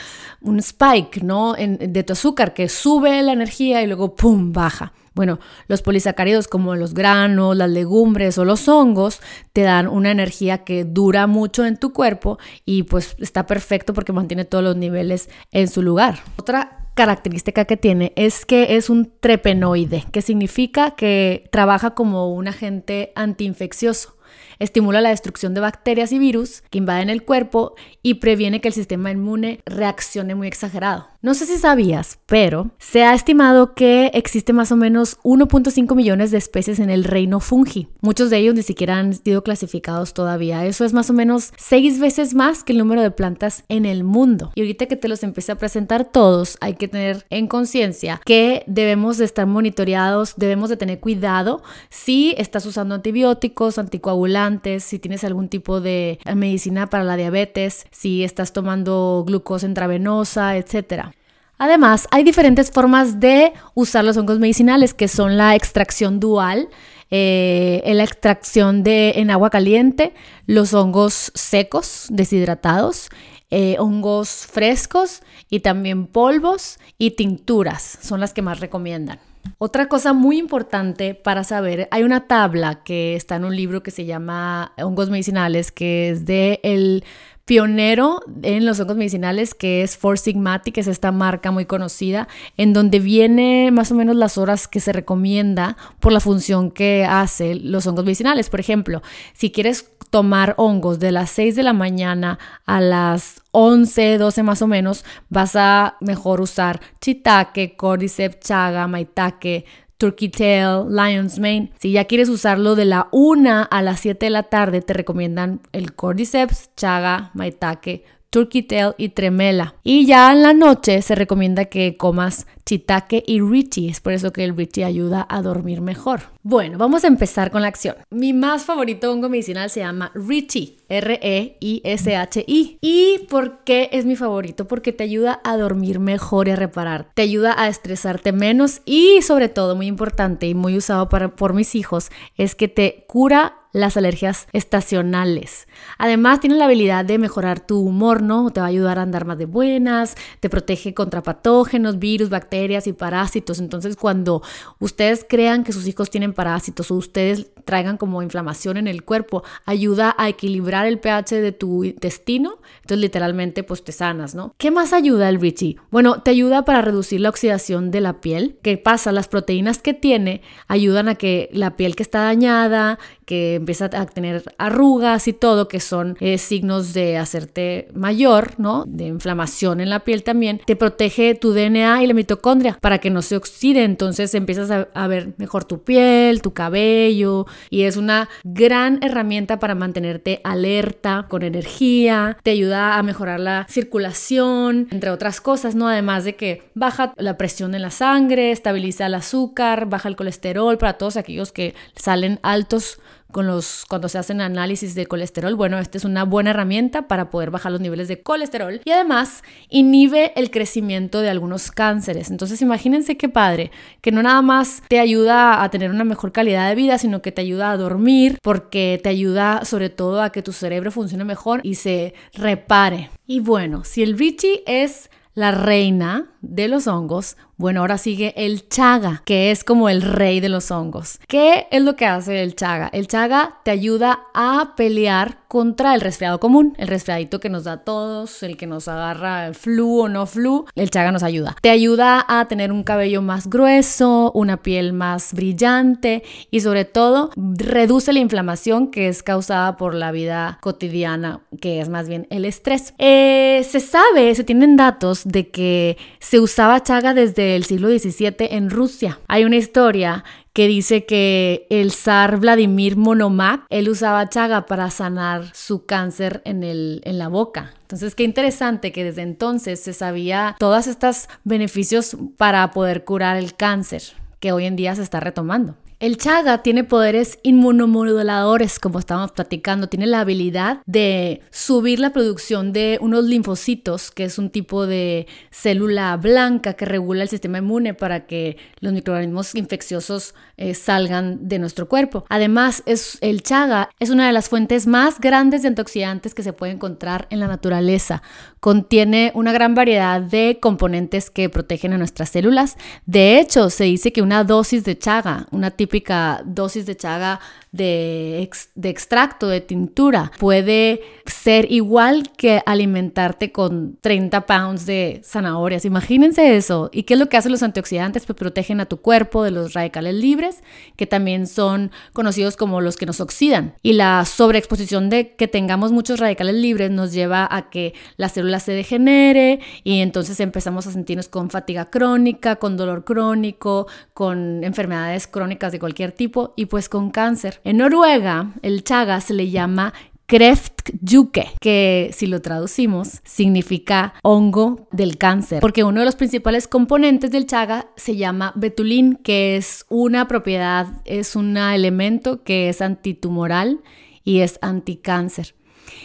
un 0.46 0.60
spike, 0.60 1.22
¿no? 1.24 1.54
de 1.54 2.04
tu 2.04 2.14
azúcar 2.14 2.54
que 2.54 2.70
sube 2.70 3.22
la 3.24 3.34
energía 3.34 3.82
y 3.82 3.88
luego 3.88 4.16
pum 4.16 4.54
baja. 4.54 4.94
Bueno, 5.16 5.40
los 5.68 5.82
polisacáridos 5.82 6.50
como 6.50 6.76
los 6.76 6.94
granos, 6.94 7.56
las 7.56 7.70
legumbres 7.70 8.38
o 8.38 8.44
los 8.44 8.68
hongos 8.68 9.22
te 9.54 9.62
dan 9.62 9.88
una 9.88 10.12
energía 10.12 10.66
que 10.66 10.84
dura 10.84 11.26
mucho 11.26 11.66
en 11.66 11.78
tu 11.78 11.94
cuerpo 11.94 12.38
y 12.66 12.84
pues 12.84 13.16
está 13.20 13.46
perfecto 13.46 13.94
porque 13.94 14.12
mantiene 14.12 14.44
todos 14.44 14.64
los 14.64 14.76
niveles 14.76 15.30
en 15.52 15.70
su 15.70 15.82
lugar. 15.82 16.20
Otra 16.36 16.90
característica 16.96 17.64
que 17.66 17.78
tiene 17.78 18.12
es 18.18 18.46
que 18.46 18.76
es 18.76 18.90
un 18.90 19.12
trepenoide, 19.20 20.06
que 20.12 20.22
significa 20.22 20.92
que 20.92 21.50
trabaja 21.52 21.92
como 21.92 22.34
un 22.34 22.50
agente 22.50 23.14
antiinfeccioso. 23.16 24.15
Estimula 24.60 25.02
la 25.02 25.10
destrucción 25.10 25.54
de 25.54 25.62
bacterias 25.62 26.12
y 26.12 26.20
virus 26.20 26.64
que 26.70 26.78
invaden 26.78 27.10
el 27.10 27.24
cuerpo 27.24 27.76
y 28.02 28.16
previene 28.16 28.62
que 28.62 28.70
el 28.70 28.74
sistema 28.74 29.12
inmune 29.12 29.62
reaccione 29.66 30.36
muy 30.36 30.48
exagerado. 30.48 31.08
No 31.26 31.34
sé 31.34 31.48
si 31.48 31.58
sabías, 31.58 32.20
pero 32.28 32.70
se 32.78 33.04
ha 33.04 33.16
estimado 33.16 33.74
que 33.74 34.12
existe 34.14 34.54
más 34.54 34.72
o 34.72 34.76
menos 34.76 35.18
1.5 35.24 35.96
millones 35.96 36.30
de 36.30 36.38
especies 36.38 36.78
en 36.78 36.92
el 36.92 37.04
reino 37.04 37.40
fungi. 37.40 37.88
Muchos 38.02 38.30
de 38.30 38.38
ellos 38.38 38.54
ni 38.54 38.62
siquiera 38.62 39.00
han 39.00 39.16
sido 39.16 39.42
clasificados 39.42 40.14
todavía. 40.14 40.68
Eso 40.68 40.86
es 40.86 40.94
más 40.94 41.10
o 41.10 41.14
menos 41.14 41.52
seis 41.58 42.00
veces 42.00 42.36
más 42.36 42.64
que 42.64 42.74
el 42.74 42.78
número 42.78 43.02
de 43.02 43.10
plantas 43.10 43.64
en 43.70 43.88
el 43.88 44.04
mundo. 44.04 44.52
Y 44.54 44.62
ahorita 44.62 44.86
que 44.86 44.98
te 44.98 45.08
los 45.08 45.24
empiece 45.24 45.52
a 45.52 45.58
presentar 45.58 46.06
todos, 46.06 46.60
hay 46.62 46.76
que 46.76 46.88
tener 46.88 47.26
en 47.32 47.48
conciencia 47.48 48.22
que 48.24 48.64
debemos 48.68 49.18
de 49.18 49.26
estar 49.26 49.48
monitoreados, 49.48 50.36
debemos 50.38 50.70
de 50.70 50.78
tener 50.78 51.00
cuidado 51.00 51.64
si 51.90 52.36
estás 52.38 52.68
usando 52.68 52.94
antibióticos, 52.94 53.80
anticoagulantes, 53.80 54.84
si 54.84 55.00
tienes 55.00 55.24
algún 55.24 55.50
tipo 55.50 55.82
de 55.82 56.20
medicina 56.36 56.86
para 56.86 57.04
la 57.04 57.18
diabetes, 57.18 57.88
si 57.90 58.24
estás 58.24 58.54
tomando 58.54 59.24
glucosa 59.26 59.66
intravenosa, 59.66 60.56
etcétera. 60.58 61.15
Además, 61.58 62.08
hay 62.12 62.24
diferentes 62.24 62.72
formas 62.72 63.20
de 63.20 63.54
usar 63.74 64.04
los 64.04 64.18
hongos 64.18 64.40
medicinales, 64.40 64.94
que 64.94 65.08
son 65.08 65.38
la 65.38 65.56
extracción 65.56 66.20
dual, 66.20 66.70
eh, 67.12 67.82
la 67.86 68.04
extracción 68.04 68.84
de, 68.84 69.14
en 69.16 69.32
agua 69.32 69.50
caliente, 69.50 70.14
los 70.48 70.74
hongos 70.74 71.32
secos, 71.34 72.08
deshidratados, 72.10 73.10
eh, 73.52 73.78
hongos 73.80 74.48
frescos 74.52 75.22
y 75.50 75.60
también 75.60 76.08
polvos 76.08 76.80
y 76.98 77.12
tinturas, 77.12 78.00
son 78.02 78.20
las 78.20 78.34
que 78.34 78.42
más 78.42 78.60
recomiendan. 78.60 79.20
Otra 79.60 79.88
cosa 79.88 80.14
muy 80.14 80.40
importante 80.40 81.14
para 81.14 81.44
saber, 81.44 81.88
hay 81.92 82.04
una 82.04 82.28
tabla 82.28 82.84
que 82.84 83.16
está 83.16 83.36
en 83.36 83.46
un 83.46 83.56
libro 83.56 83.84
que 83.84 83.92
se 83.92 84.06
llama 84.06 84.74
Hongos 84.78 85.10
Medicinales, 85.10 85.72
que 85.72 86.10
es 86.10 86.26
de 86.26 86.60
el 86.64 87.06
pionero 87.46 88.22
en 88.42 88.66
los 88.66 88.80
hongos 88.80 88.98
medicinales, 88.98 89.54
que 89.54 89.84
es 89.84 89.98
Four 89.98 90.18
Sigmatic, 90.18 90.74
que 90.74 90.82
es 90.82 90.88
esta 90.88 91.12
marca 91.12 91.52
muy 91.52 91.66
conocida, 91.66 92.28
en 92.58 92.74
donde 92.74 93.00
viene 93.00 93.70
más 93.72 93.92
o 93.92 93.96
menos 93.96 94.16
las 94.16 94.40
horas 94.40 94.68
que 94.68 94.80
se 94.80 94.92
recomienda 94.92 95.78
por 96.00 96.12
la 96.12 96.20
función 96.20 96.72
que 96.72 97.06
hace 97.06 97.54
los 97.54 97.86
hongos 97.86 98.04
medicinales. 98.04 98.50
Por 98.50 98.60
ejemplo, 98.60 99.04
si 99.34 99.52
quieres 99.52 99.92
tomar 100.10 100.56
hongos 100.58 101.00
de 101.00 101.12
las 101.12 101.30
6 101.32 101.56
de 101.56 101.64
la 101.64 101.74
mañana 101.74 102.40
a 102.66 102.82
las 102.82 103.42
11, 103.52 104.18
12 104.18 104.44
más 104.44 104.62
o 104.64 104.68
menos, 104.68 105.06
vas 105.30 105.56
a 105.56 105.98
mejor 106.02 106.42
usar 106.42 106.82
chitake, 107.00 107.76
cordyceps, 107.76 108.40
chaga, 108.40 108.88
maitake, 108.88 109.66
Turkey 109.98 110.30
Tail, 110.30 110.86
Lion's 110.90 111.40
Mane. 111.40 111.72
Si 111.80 111.92
ya 111.92 112.06
quieres 112.06 112.30
usarlo 112.30 112.76
de 112.76 112.86
la 112.86 113.08
1 113.12 113.68
a 113.70 113.82
las 113.82 114.00
7 114.02 114.26
de 114.26 114.30
la 114.30 114.44
tarde, 114.44 114.82
te 114.82 114.94
recomiendan 114.94 115.62
el 115.72 115.94
Cordyceps, 115.94 116.72
Chaga, 116.76 117.32
Maitake, 117.34 118.04
Turkey 118.30 118.64
Tail 118.64 118.94
y 118.98 119.10
Tremela. 119.10 119.76
Y 119.84 120.06
ya 120.06 120.32
en 120.34 120.42
la 120.42 120.54
noche 120.54 121.02
se 121.02 121.16
recomienda 121.16 121.66
que 121.66 121.96
comas 121.96 122.48
shiitake 122.68 123.24
y 123.26 123.40
reishi. 123.40 123.90
Es 123.90 124.02
por 124.02 124.14
eso 124.14 124.34
que 124.34 124.44
el 124.44 124.56
reishi 124.56 124.84
ayuda 124.84 125.26
a 125.30 125.42
dormir 125.42 125.82
mejor. 125.82 126.22
Bueno, 126.42 126.78
vamos 126.78 127.04
a 127.04 127.08
empezar 127.08 127.52
con 127.52 127.62
la 127.62 127.68
acción. 127.68 127.96
Mi 128.10 128.34
más 128.34 128.64
favorito 128.64 129.12
hongo 129.12 129.30
medicinal 129.30 129.70
se 129.70 129.82
llama 129.82 130.12
reishi, 130.14 130.78
R-E-I-S-H-I. 130.90 132.78
¿Y 132.82 133.20
por 133.30 133.64
qué 133.64 133.90
es 133.92 134.06
mi 134.06 134.16
favorito? 134.16 134.68
Porque 134.68 134.94
te 134.94 135.04
ayuda 135.04 135.42
a 135.44 135.58
dormir 135.58 136.00
mejor 136.00 136.48
y 136.48 136.52
a 136.52 136.56
reparar. 136.56 137.10
Te 137.14 137.22
ayuda 137.22 137.56
a 137.58 137.68
estresarte 137.68 138.32
menos 138.32 138.82
y 138.86 139.22
sobre 139.22 139.50
todo, 139.50 139.76
muy 139.76 139.88
importante 139.88 140.48
y 140.48 140.54
muy 140.54 140.78
usado 140.78 141.10
para, 141.10 141.36
por 141.36 141.54
mis 141.54 141.76
hijos, 141.76 142.10
es 142.38 142.56
que 142.56 142.68
te 142.68 143.06
cura 143.08 143.56
las 143.72 143.98
alergias 143.98 144.48
estacionales. 144.54 145.68
Además, 145.98 146.40
tiene 146.40 146.56
la 146.56 146.64
habilidad 146.64 147.04
de 147.04 147.18
mejorar 147.18 147.60
tu 147.60 147.82
humor, 147.82 148.22
¿no? 148.22 148.50
Te 148.52 148.62
va 148.62 148.68
a 148.68 148.70
ayudar 148.70 149.00
a 149.00 149.02
andar 149.02 149.26
más 149.26 149.38
de 149.38 149.46
buenas, 149.46 150.16
te 150.40 150.50
protege 150.50 150.94
contra 150.94 151.22
patógenos, 151.22 152.00
virus, 152.00 152.30
bacterias 152.30 152.55
y 152.88 152.94
parásitos. 152.94 153.60
Entonces, 153.60 153.96
cuando 153.96 154.42
ustedes 154.80 155.26
crean 155.28 155.64
que 155.64 155.74
sus 155.74 155.88
hijos 155.88 156.10
tienen 156.10 156.34
parásitos 156.34 156.90
o 156.90 156.96
ustedes 156.96 157.48
traigan 157.66 157.98
como 157.98 158.22
inflamación 158.22 158.78
en 158.78 158.88
el 158.88 159.04
cuerpo, 159.04 159.44
ayuda 159.66 160.16
a 160.18 160.30
equilibrar 160.30 160.86
el 160.86 161.00
pH 161.00 161.42
de 161.42 161.52
tu 161.52 161.84
intestino. 161.84 162.60
Entonces, 162.78 163.00
literalmente, 163.00 163.64
pues 163.64 163.84
te 163.84 163.92
sanas, 163.92 164.36
¿no? 164.36 164.54
¿Qué 164.58 164.72
más 164.72 164.94
ayuda 164.94 165.30
el 165.30 165.42
Richie? 165.42 165.78
Bueno, 165.92 166.22
te 166.22 166.32
ayuda 166.32 166.64
para 166.64 166.82
reducir 166.82 167.22
la 167.22 167.30
oxidación 167.30 167.92
de 167.92 168.02
la 168.02 168.22
piel. 168.22 168.58
¿Qué 168.62 168.78
pasa? 168.78 169.12
Las 169.12 169.28
proteínas 169.28 169.80
que 169.80 169.94
tiene 169.94 170.42
ayudan 170.68 171.10
a 171.10 171.16
que 171.16 171.50
la 171.52 171.76
piel 171.76 171.96
que 171.96 172.04
está 172.04 172.24
dañada, 172.24 173.00
que 173.26 173.56
empieza 173.56 173.86
a 173.86 174.06
tener 174.06 174.44
arrugas 174.58 175.28
y 175.28 175.34
todo, 175.34 175.68
que 175.68 175.80
son 175.80 176.18
eh, 176.20 176.38
signos 176.38 176.94
de 176.94 177.18
hacerte 177.18 177.88
mayor, 177.94 178.54
¿no? 178.58 178.86
De 178.88 179.06
inflamación 179.06 179.82
en 179.82 179.90
la 179.90 180.02
piel 180.02 180.24
también, 180.24 180.62
te 180.66 180.76
protege 180.76 181.36
tu 181.36 181.54
DNA 181.54 182.04
y 182.04 182.08
la 182.08 182.14
mitocondria 182.14 182.78
para 182.80 183.00
que 183.00 183.10
no 183.10 183.22
se 183.22 183.36
oxide, 183.36 183.84
entonces 183.84 184.34
empiezas 184.36 184.72
a, 184.72 184.88
a 184.94 185.08
ver 185.08 185.34
mejor 185.38 185.66
tu 185.66 185.84
piel, 185.84 186.42
tu 186.42 186.54
cabello 186.54 187.46
y 187.70 187.84
es 187.84 187.98
una 187.98 188.30
gran 188.44 189.00
herramienta 189.04 189.60
para 189.60 189.76
mantenerte 189.76 190.42
alerta, 190.44 191.26
con 191.28 191.44
energía, 191.44 192.38
te 192.44 192.52
ayuda 192.52 192.98
a 192.98 193.04
mejorar 193.04 193.40
la 193.40 193.66
circulación, 193.70 194.88
entre 194.92 195.10
otras 195.10 195.42
cosas, 195.42 195.76
¿no? 195.76 195.88
Además 195.88 196.24
de 196.24 196.36
que 196.36 196.64
baja 196.74 197.14
la 197.18 197.38
presión 197.38 197.76
en 197.76 197.82
la 197.82 197.92
sangre, 197.92 198.52
estabiliza 198.52 199.08
el 199.08 199.16
azúcar, 199.16 199.88
baja 199.88 200.10
el 200.10 200.16
colesterol 200.16 200.78
para 200.78 200.94
todos 200.94 201.18
aquellos 201.18 201.52
que 201.52 201.74
salen 201.96 202.40
altos 202.44 203.00
con 203.36 203.48
los, 203.48 203.84
cuando 203.90 204.08
se 204.08 204.18
hacen 204.18 204.40
análisis 204.40 204.96
de 204.96 205.08
colesterol. 205.08 205.56
Bueno, 205.56 205.78
esta 205.78 205.98
es 205.98 206.06
una 206.06 206.24
buena 206.24 206.52
herramienta 206.52 207.10
para 207.10 207.30
poder 207.30 207.52
bajar 207.52 207.74
los 207.74 207.82
niveles 207.82 208.08
de 208.08 208.24
colesterol 208.24 208.80
y 208.86 208.92
además 208.92 209.44
inhibe 209.68 210.32
el 210.38 210.52
crecimiento 210.52 211.20
de 211.20 211.30
algunos 211.30 211.70
cánceres. 211.70 212.32
Entonces 212.32 212.62
imagínense 212.62 213.18
qué 213.18 213.28
padre, 213.28 213.72
que 214.00 214.14
no 214.14 214.24
nada 214.24 214.42
más 214.42 214.84
te 214.88 215.02
ayuda 215.02 215.64
a 215.64 215.70
tener 215.70 215.92
una 215.92 216.06
mejor 216.06 216.32
calidad 216.32 216.70
de 216.70 216.76
vida, 216.76 216.98
sino 216.98 217.22
que 217.22 217.34
te 217.34 217.42
ayuda 217.42 217.72
a 217.72 217.78
dormir 217.78 218.40
porque 218.42 219.02
te 219.04 219.10
ayuda 219.10 219.66
sobre 219.66 219.90
todo 219.90 220.22
a 220.22 220.32
que 220.32 220.42
tu 220.42 220.54
cerebro 220.54 220.90
funcione 220.90 221.26
mejor 221.26 221.60
y 221.62 221.76
se 221.76 222.14
repare. 222.36 223.10
Y 223.28 223.42
bueno, 223.42 223.84
si 223.84 224.02
el 224.02 224.16
Vichy 224.16 224.64
es 224.66 225.10
la 225.34 225.52
reina 225.52 226.30
de 226.50 226.68
los 226.68 226.88
hongos, 226.88 227.38
bueno, 227.58 227.80
ahora 227.80 227.98
sigue 227.98 228.34
el 228.36 228.68
chaga, 228.68 229.24
que 229.26 229.50
es 229.50 229.64
como 229.64 229.88
el 229.88 230.02
rey 230.02 230.42
de 230.42 230.50
los 230.50 230.72
hongos. 230.72 231.20
¿Qué 231.28 231.68
es 231.72 231.82
lo 231.82 231.96
que 231.96 232.06
hace 232.06 232.44
el 232.44 232.56
chaga? 232.56 232.90
El 232.92 233.08
chaga 233.08 233.60
te 233.64 233.72
ayuda 233.72 234.20
a 234.34 234.74
pelear 234.76 235.46
contra 235.48 235.96
el 235.96 236.02
resfriado 236.02 236.42
común, 236.42 236.74
el 236.78 236.90
resfriadito 236.90 237.40
que 237.40 237.48
nos 237.48 237.64
da 237.64 237.74
a 237.74 237.84
todos, 237.86 238.44
el 238.44 238.58
que 238.58 238.68
nos 238.68 238.90
agarra 238.90 239.48
el 239.48 239.56
flu 239.56 240.02
o 240.02 240.10
no 240.10 240.26
flu, 240.26 240.66
el 240.76 240.90
chaga 240.90 241.14
nos 241.14 241.24
ayuda. 241.24 241.56
Te 241.62 241.70
ayuda 241.70 242.26
a 242.28 242.46
tener 242.50 242.74
un 242.74 242.84
cabello 242.84 243.22
más 243.22 243.50
grueso, 243.50 244.34
una 244.34 244.58
piel 244.58 244.92
más 244.92 245.34
brillante 245.34 246.24
y 246.52 246.60
sobre 246.60 246.84
todo 246.84 247.30
reduce 247.38 248.12
la 248.12 248.20
inflamación 248.20 248.92
que 248.92 249.08
es 249.08 249.24
causada 249.24 249.78
por 249.78 249.94
la 249.94 250.12
vida 250.12 250.58
cotidiana, 250.62 251.40
que 251.62 251.80
es 251.80 251.88
más 251.88 252.10
bien 252.10 252.28
el 252.32 252.44
estrés. 252.44 252.94
Eh, 252.98 253.66
se 253.70 253.80
sabe, 253.80 254.36
se 254.36 254.44
tienen 254.44 254.76
datos 254.76 255.22
de 255.24 255.52
que 255.52 255.98
se 256.20 256.35
usaba 256.40 256.84
chaga 256.84 257.14
desde 257.14 257.56
el 257.56 257.66
siglo 257.66 257.90
XVII 257.90 258.36
en 258.52 258.70
Rusia. 258.70 259.20
Hay 259.28 259.46
una 259.46 259.58
historia 259.58 260.24
que 260.54 260.68
dice 260.68 261.06
que 261.06 261.68
el 261.70 261.92
zar 261.92 262.40
Vladimir 262.40 262.96
Monomac, 262.96 263.66
él 263.70 263.90
usaba 263.90 264.30
chaga 264.30 264.66
para 264.66 264.90
sanar 264.90 265.54
su 265.54 265.86
cáncer 265.86 266.42
en, 266.46 266.64
el, 266.64 267.02
en 267.04 267.18
la 267.20 267.28
boca. 267.28 267.74
Entonces, 267.82 268.16
qué 268.16 268.24
interesante 268.24 268.92
que 268.92 269.04
desde 269.04 269.22
entonces 269.22 269.82
se 269.82 269.94
sabía 269.94 270.56
todos 270.58 270.88
estos 270.88 271.28
beneficios 271.44 272.16
para 272.38 272.72
poder 272.72 273.04
curar 273.04 273.36
el 273.36 273.56
cáncer, 273.56 274.02
que 274.40 274.54
hoy 274.54 274.66
en 274.66 274.78
día 274.78 274.96
se 274.96 275.04
está 275.04 275.20
retomando. 275.20 275.76
El 276.00 276.18
chaga 276.18 276.62
tiene 276.62 276.84
poderes 276.84 277.40
inmunomoduladores, 277.44 278.80
como 278.80 279.00
estábamos 279.00 279.32
platicando. 279.32 279.88
Tiene 279.88 280.08
la 280.08 280.20
habilidad 280.20 280.82
de 280.86 281.42
subir 281.52 282.00
la 282.00 282.12
producción 282.12 282.74
de 282.74 282.98
unos 283.02 283.24
linfocitos, 283.24 284.12
que 284.12 284.26
es 284.26 284.38
un 284.38 284.50
tipo 284.50 284.88
de 284.88 285.26
célula 285.52 286.18
blanca 286.18 286.74
que 286.74 286.84
regula 286.84 287.24
el 287.24 287.30
sistema 287.30 287.60
inmune 287.60 287.94
para 287.94 288.26
que 288.28 288.58
los 288.82 288.92
microorganismos 288.92 289.56
infecciosos 289.56 290.36
eh, 290.58 290.74
salgan 290.74 291.48
de 291.48 291.60
nuestro 291.60 291.88
cuerpo. 291.88 292.26
Además, 292.28 292.84
el 293.22 293.42
chaga 293.42 293.90
es 294.00 294.10
una 294.10 294.28
de 294.28 294.34
las 294.34 294.50
fuentes 294.50 294.88
más 294.88 295.22
grandes 295.22 295.62
de 295.62 295.70
antioxidantes 295.70 296.34
que 296.36 296.44
se 296.44 296.52
puede 296.52 296.74
encontrar 296.74 297.28
en 297.30 297.40
la 297.40 297.48
naturaleza. 297.48 298.22
Contiene 298.66 299.32
una 299.36 299.52
gran 299.54 299.76
variedad 299.76 300.20
de 300.20 300.58
componentes 300.60 301.30
que 301.30 301.50
protegen 301.50 301.94
a 301.94 302.00
nuestras 302.00 302.30
células. 302.30 302.78
De 303.06 303.38
hecho, 303.38 303.70
se 303.70 303.84
dice 303.84 304.12
que 304.12 304.24
una 304.24 304.44
dosis 304.44 304.84
de 304.84 304.98
chaga, 304.98 305.46
una 305.52 305.70
típica 305.70 306.42
dosis 306.46 306.88
de 306.88 306.98
chaga 306.98 307.40
de, 307.76 308.50
extracto, 308.84 309.48
de 309.48 309.62
tintura, 309.62 310.32
puede 310.40 311.02
ser 311.26 311.72
igual 311.72 312.32
que 312.38 312.62
alimentarte 312.66 313.52
con 313.52 313.98
30 314.02 314.46
pounds 314.46 314.86
de 314.86 315.22
zanahorias. 315.24 315.86
Imagínense 315.86 316.56
eso. 316.56 316.90
¿Y 316.94 317.04
qué 317.04 317.16
es 317.16 317.20
lo 317.20 317.28
que 317.28 317.38
hacen 317.38 317.52
los 317.52 317.64
antioxidantes? 317.64 318.26
Pues 318.26 318.38
protegen 318.38 318.80
a 318.80 318.86
tu 318.86 318.98
cuerpo 318.98 319.44
de 319.44 319.52
los 319.52 319.74
radicales 319.74 320.16
libres, 320.16 320.64
que 320.96 321.08
también 321.08 321.48
son 321.48 321.92
conocidos 322.14 322.56
como 322.56 322.82
los 322.82 322.96
que 322.96 323.06
nos 323.06 323.20
oxidan. 323.20 323.76
Y 323.82 323.94
la 323.94 324.26
sobreexposición 324.26 325.10
de 325.10 325.36
que 325.36 325.48
tengamos 325.48 325.92
muchos 325.92 326.20
radicales 326.20 326.56
libres 326.56 326.92
nos 326.92 327.12
lleva 327.12 327.48
a 327.50 327.70
que 327.70 327.94
la 328.18 328.30
célula 328.30 328.60
se 328.60 328.72
degenere 328.72 329.60
y 329.84 330.00
entonces 330.00 330.40
empezamos 330.40 330.88
a 330.88 330.92
sentirnos 330.92 331.28
con 331.28 331.50
fatiga 331.50 331.86
crónica, 331.86 332.56
con 332.58 332.78
dolor 332.78 333.04
crónico, 333.04 333.88
con 334.14 334.64
enfermedades 334.64 335.28
crónicas 335.28 335.72
de 335.72 335.80
cualquier 335.80 336.12
tipo 336.12 336.54
y 336.56 336.66
pues 336.66 336.90
con 336.90 337.12
cáncer. 337.12 337.60
En 337.66 337.78
Noruega, 337.78 338.52
el 338.62 338.84
chaga 338.84 339.20
se 339.22 339.34
le 339.34 339.50
llama 339.50 339.92
Kreftjuke, 340.28 341.48
que 341.60 342.12
si 342.14 342.28
lo 342.28 342.40
traducimos 342.40 343.22
significa 343.24 344.14
hongo 344.22 344.88
del 344.92 345.18
cáncer, 345.18 345.62
porque 345.62 345.84
uno 345.84 346.02
de 346.02 346.06
los 346.06 346.16
principales 346.16 346.68
componentes 346.68 347.32
del 347.32 347.48
chaga 347.48 347.88
se 347.96 348.18
llama 348.18 348.54
betulín, 348.56 349.16
que 349.16 349.56
es 349.56 349.88
una 349.90 350.28
propiedad, 350.28 350.86
es 351.06 351.36
un 351.36 351.58
elemento 351.58 352.44
que 352.44 352.70
es 352.70 352.84
antitumoral 352.84 353.82
y 354.24 354.42
es 354.42 354.60
anticáncer. 354.62 355.56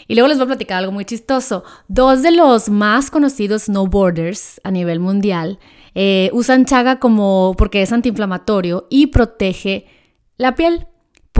Y 0.08 0.14
luego 0.14 0.28
les 0.28 0.38
voy 0.38 0.44
a 0.44 0.48
platicar 0.48 0.78
algo 0.78 0.92
muy 0.92 1.04
chistoso. 1.04 1.62
Dos 1.88 2.22
de 2.22 2.30
los 2.30 2.70
más 2.70 3.10
conocidos 3.10 3.64
snowboarders 3.64 4.62
a 4.64 4.70
nivel 4.70 4.98
mundial 4.98 5.58
eh, 5.94 6.30
usan 6.32 6.64
chaga 6.64 6.98
como 7.00 7.54
porque 7.58 7.82
es 7.82 7.92
antiinflamatorio 7.92 8.86
y 8.88 9.08
protege 9.08 9.84
la 10.38 10.54
piel 10.54 10.86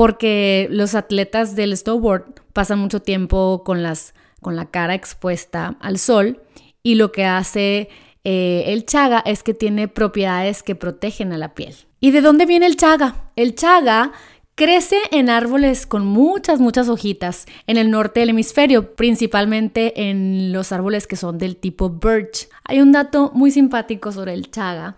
porque 0.01 0.67
los 0.71 0.95
atletas 0.95 1.55
del 1.55 1.77
snowboard 1.77 2.41
pasan 2.55 2.79
mucho 2.79 3.03
tiempo 3.03 3.61
con, 3.67 3.83
las, 3.83 4.15
con 4.41 4.57
la 4.57 4.71
cara 4.71 4.95
expuesta 4.95 5.77
al 5.79 5.99
sol 5.99 6.41
y 6.83 6.95
lo 6.95 7.13
que 7.13 7.27
hace 7.27 7.91
eh, 8.25 8.65
el 8.69 8.87
chaga 8.87 9.23
es 9.27 9.43
que 9.43 9.53
tiene 9.53 9.89
propiedades 9.89 10.63
que 10.63 10.75
protegen 10.75 11.35
a 11.35 11.37
la 11.37 11.53
piel. 11.53 11.75
¿Y 12.01 12.13
de 12.13 12.23
dónde 12.23 12.47
viene 12.47 12.65
el 12.65 12.79
chaga? 12.79 13.31
El 13.37 13.55
chaga 13.55 14.13
crece 14.55 14.97
en 15.11 15.29
árboles 15.29 15.85
con 15.85 16.07
muchas, 16.07 16.61
muchas 16.61 16.89
hojitas 16.89 17.45
en 17.67 17.77
el 17.77 17.91
norte 17.91 18.21
del 18.21 18.31
hemisferio, 18.31 18.97
principalmente 18.97 20.09
en 20.09 20.51
los 20.51 20.73
árboles 20.73 21.07
que 21.07 21.17
son 21.17 21.37
del 21.37 21.57
tipo 21.57 21.91
birch. 21.91 22.49
Hay 22.65 22.81
un 22.81 22.93
dato 22.93 23.33
muy 23.35 23.51
simpático 23.51 24.13
sobre 24.13 24.33
el 24.33 24.51
chaga 24.51 24.97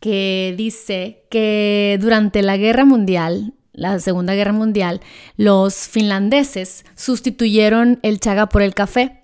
que 0.00 0.54
dice 0.56 1.22
que 1.30 1.98
durante 2.00 2.42
la 2.42 2.56
guerra 2.56 2.84
mundial 2.84 3.54
la 3.72 3.98
Segunda 3.98 4.34
Guerra 4.34 4.52
Mundial, 4.52 5.00
los 5.36 5.74
finlandeses 5.88 6.84
sustituyeron 6.94 7.98
el 8.02 8.20
chaga 8.20 8.48
por 8.48 8.62
el 8.62 8.74
café 8.74 9.19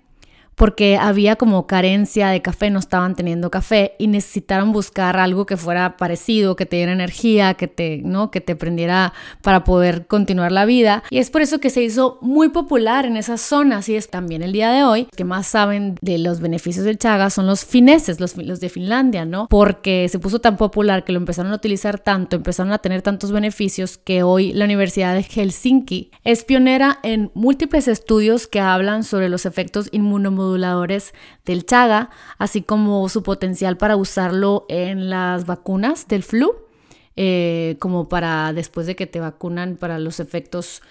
porque 0.57 0.97
había 0.97 1.35
como 1.35 1.67
carencia 1.67 2.29
de 2.29 2.41
café, 2.41 2.71
no 2.71 2.79
estaban 2.79 3.15
teniendo 3.15 3.51
café 3.51 3.93
y 3.99 4.07
necesitaron 4.07 4.71
buscar 4.71 5.17
algo 5.17 5.45
que 5.45 5.55
fuera 5.55 5.97
parecido, 5.97 6.55
que 6.55 6.65
te 6.65 6.77
diera 6.77 6.91
energía, 6.91 7.53
que 7.53 7.67
te, 7.67 8.01
¿no? 8.03 8.31
que 8.31 8.41
te 8.41 8.55
prendiera 8.55 9.13
para 9.43 9.63
poder 9.63 10.07
continuar 10.07 10.51
la 10.51 10.65
vida. 10.65 11.03
Y 11.11 11.19
es 11.19 11.29
por 11.29 11.43
eso 11.43 11.59
que 11.59 11.69
se 11.69 11.83
hizo 11.83 12.17
muy 12.21 12.49
popular 12.49 13.05
en 13.05 13.17
esas 13.17 13.39
zonas 13.39 13.87
y 13.87 13.95
es 13.95 14.09
también 14.09 14.41
el 14.41 14.51
día 14.51 14.71
de 14.71 14.83
hoy 14.83 15.07
que 15.15 15.23
más 15.23 15.45
saben 15.45 15.95
de 16.01 16.17
los 16.17 16.39
beneficios 16.39 16.85
del 16.85 16.97
chaga 16.97 17.29
son 17.29 17.45
los 17.45 17.63
fineses, 17.63 18.19
los, 18.19 18.35
los 18.35 18.59
de 18.59 18.69
Finlandia, 18.69 19.25
¿no? 19.25 19.45
Porque 19.51 20.09
se 20.09 20.17
puso 20.17 20.41
tan 20.41 20.57
popular 20.57 21.03
que 21.03 21.11
lo 21.11 21.19
empezaron 21.19 21.51
a 21.51 21.55
utilizar 21.55 21.99
tanto, 21.99 22.35
empezaron 22.35 22.73
a 22.73 22.79
tener 22.79 23.03
tantos 23.03 23.31
beneficios 23.31 23.99
que 23.99 24.23
hoy 24.23 24.53
la 24.53 24.65
Universidad 24.65 25.13
de 25.13 25.21
Helsinki 25.21 26.09
es 26.23 26.43
pionera 26.43 26.97
en 27.03 27.29
múltiples 27.35 27.87
estudios 27.87 28.47
que 28.47 28.59
hablan 28.59 29.03
sobre 29.03 29.29
los 29.29 29.45
efectos 29.45 29.89
inmunomoduladores 29.91 30.46
del 30.53 31.65
chaga, 31.65 32.09
así 32.37 32.61
como 32.61 33.09
su 33.09 33.23
potencial 33.23 33.77
para 33.77 33.95
usarlo 33.95 34.65
en 34.69 35.09
las 35.09 35.45
vacunas 35.45 36.07
del 36.07 36.23
flu, 36.23 36.55
eh, 37.15 37.77
como 37.79 38.07
para 38.07 38.53
después 38.53 38.87
de 38.87 38.95
que 38.95 39.07
te 39.07 39.19
vacunan 39.19 39.75
para 39.75 39.99
los 39.99 40.19
efectos 40.19 40.81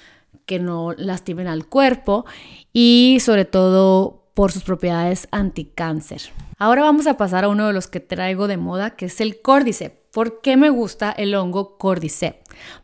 que 0.44 0.58
no 0.58 0.92
lastimen 0.96 1.46
al 1.46 1.66
cuerpo 1.66 2.24
y 2.72 3.18
sobre 3.20 3.44
todo 3.44 4.22
por 4.34 4.52
sus 4.52 4.64
propiedades 4.64 5.28
anticáncer. 5.30 6.20
Ahora 6.58 6.82
vamos 6.82 7.06
a 7.06 7.16
pasar 7.16 7.44
a 7.44 7.48
uno 7.48 7.66
de 7.66 7.72
los 7.72 7.86
que 7.86 8.00
traigo 8.00 8.48
de 8.48 8.56
moda, 8.56 8.90
que 8.96 9.06
es 9.06 9.20
el 9.20 9.40
Cordyceps. 9.40 10.05
¿Por 10.16 10.40
qué 10.40 10.56
me 10.56 10.70
gusta 10.70 11.10
el 11.10 11.34
hongo 11.34 11.76
Cordyceps? 11.76 12.38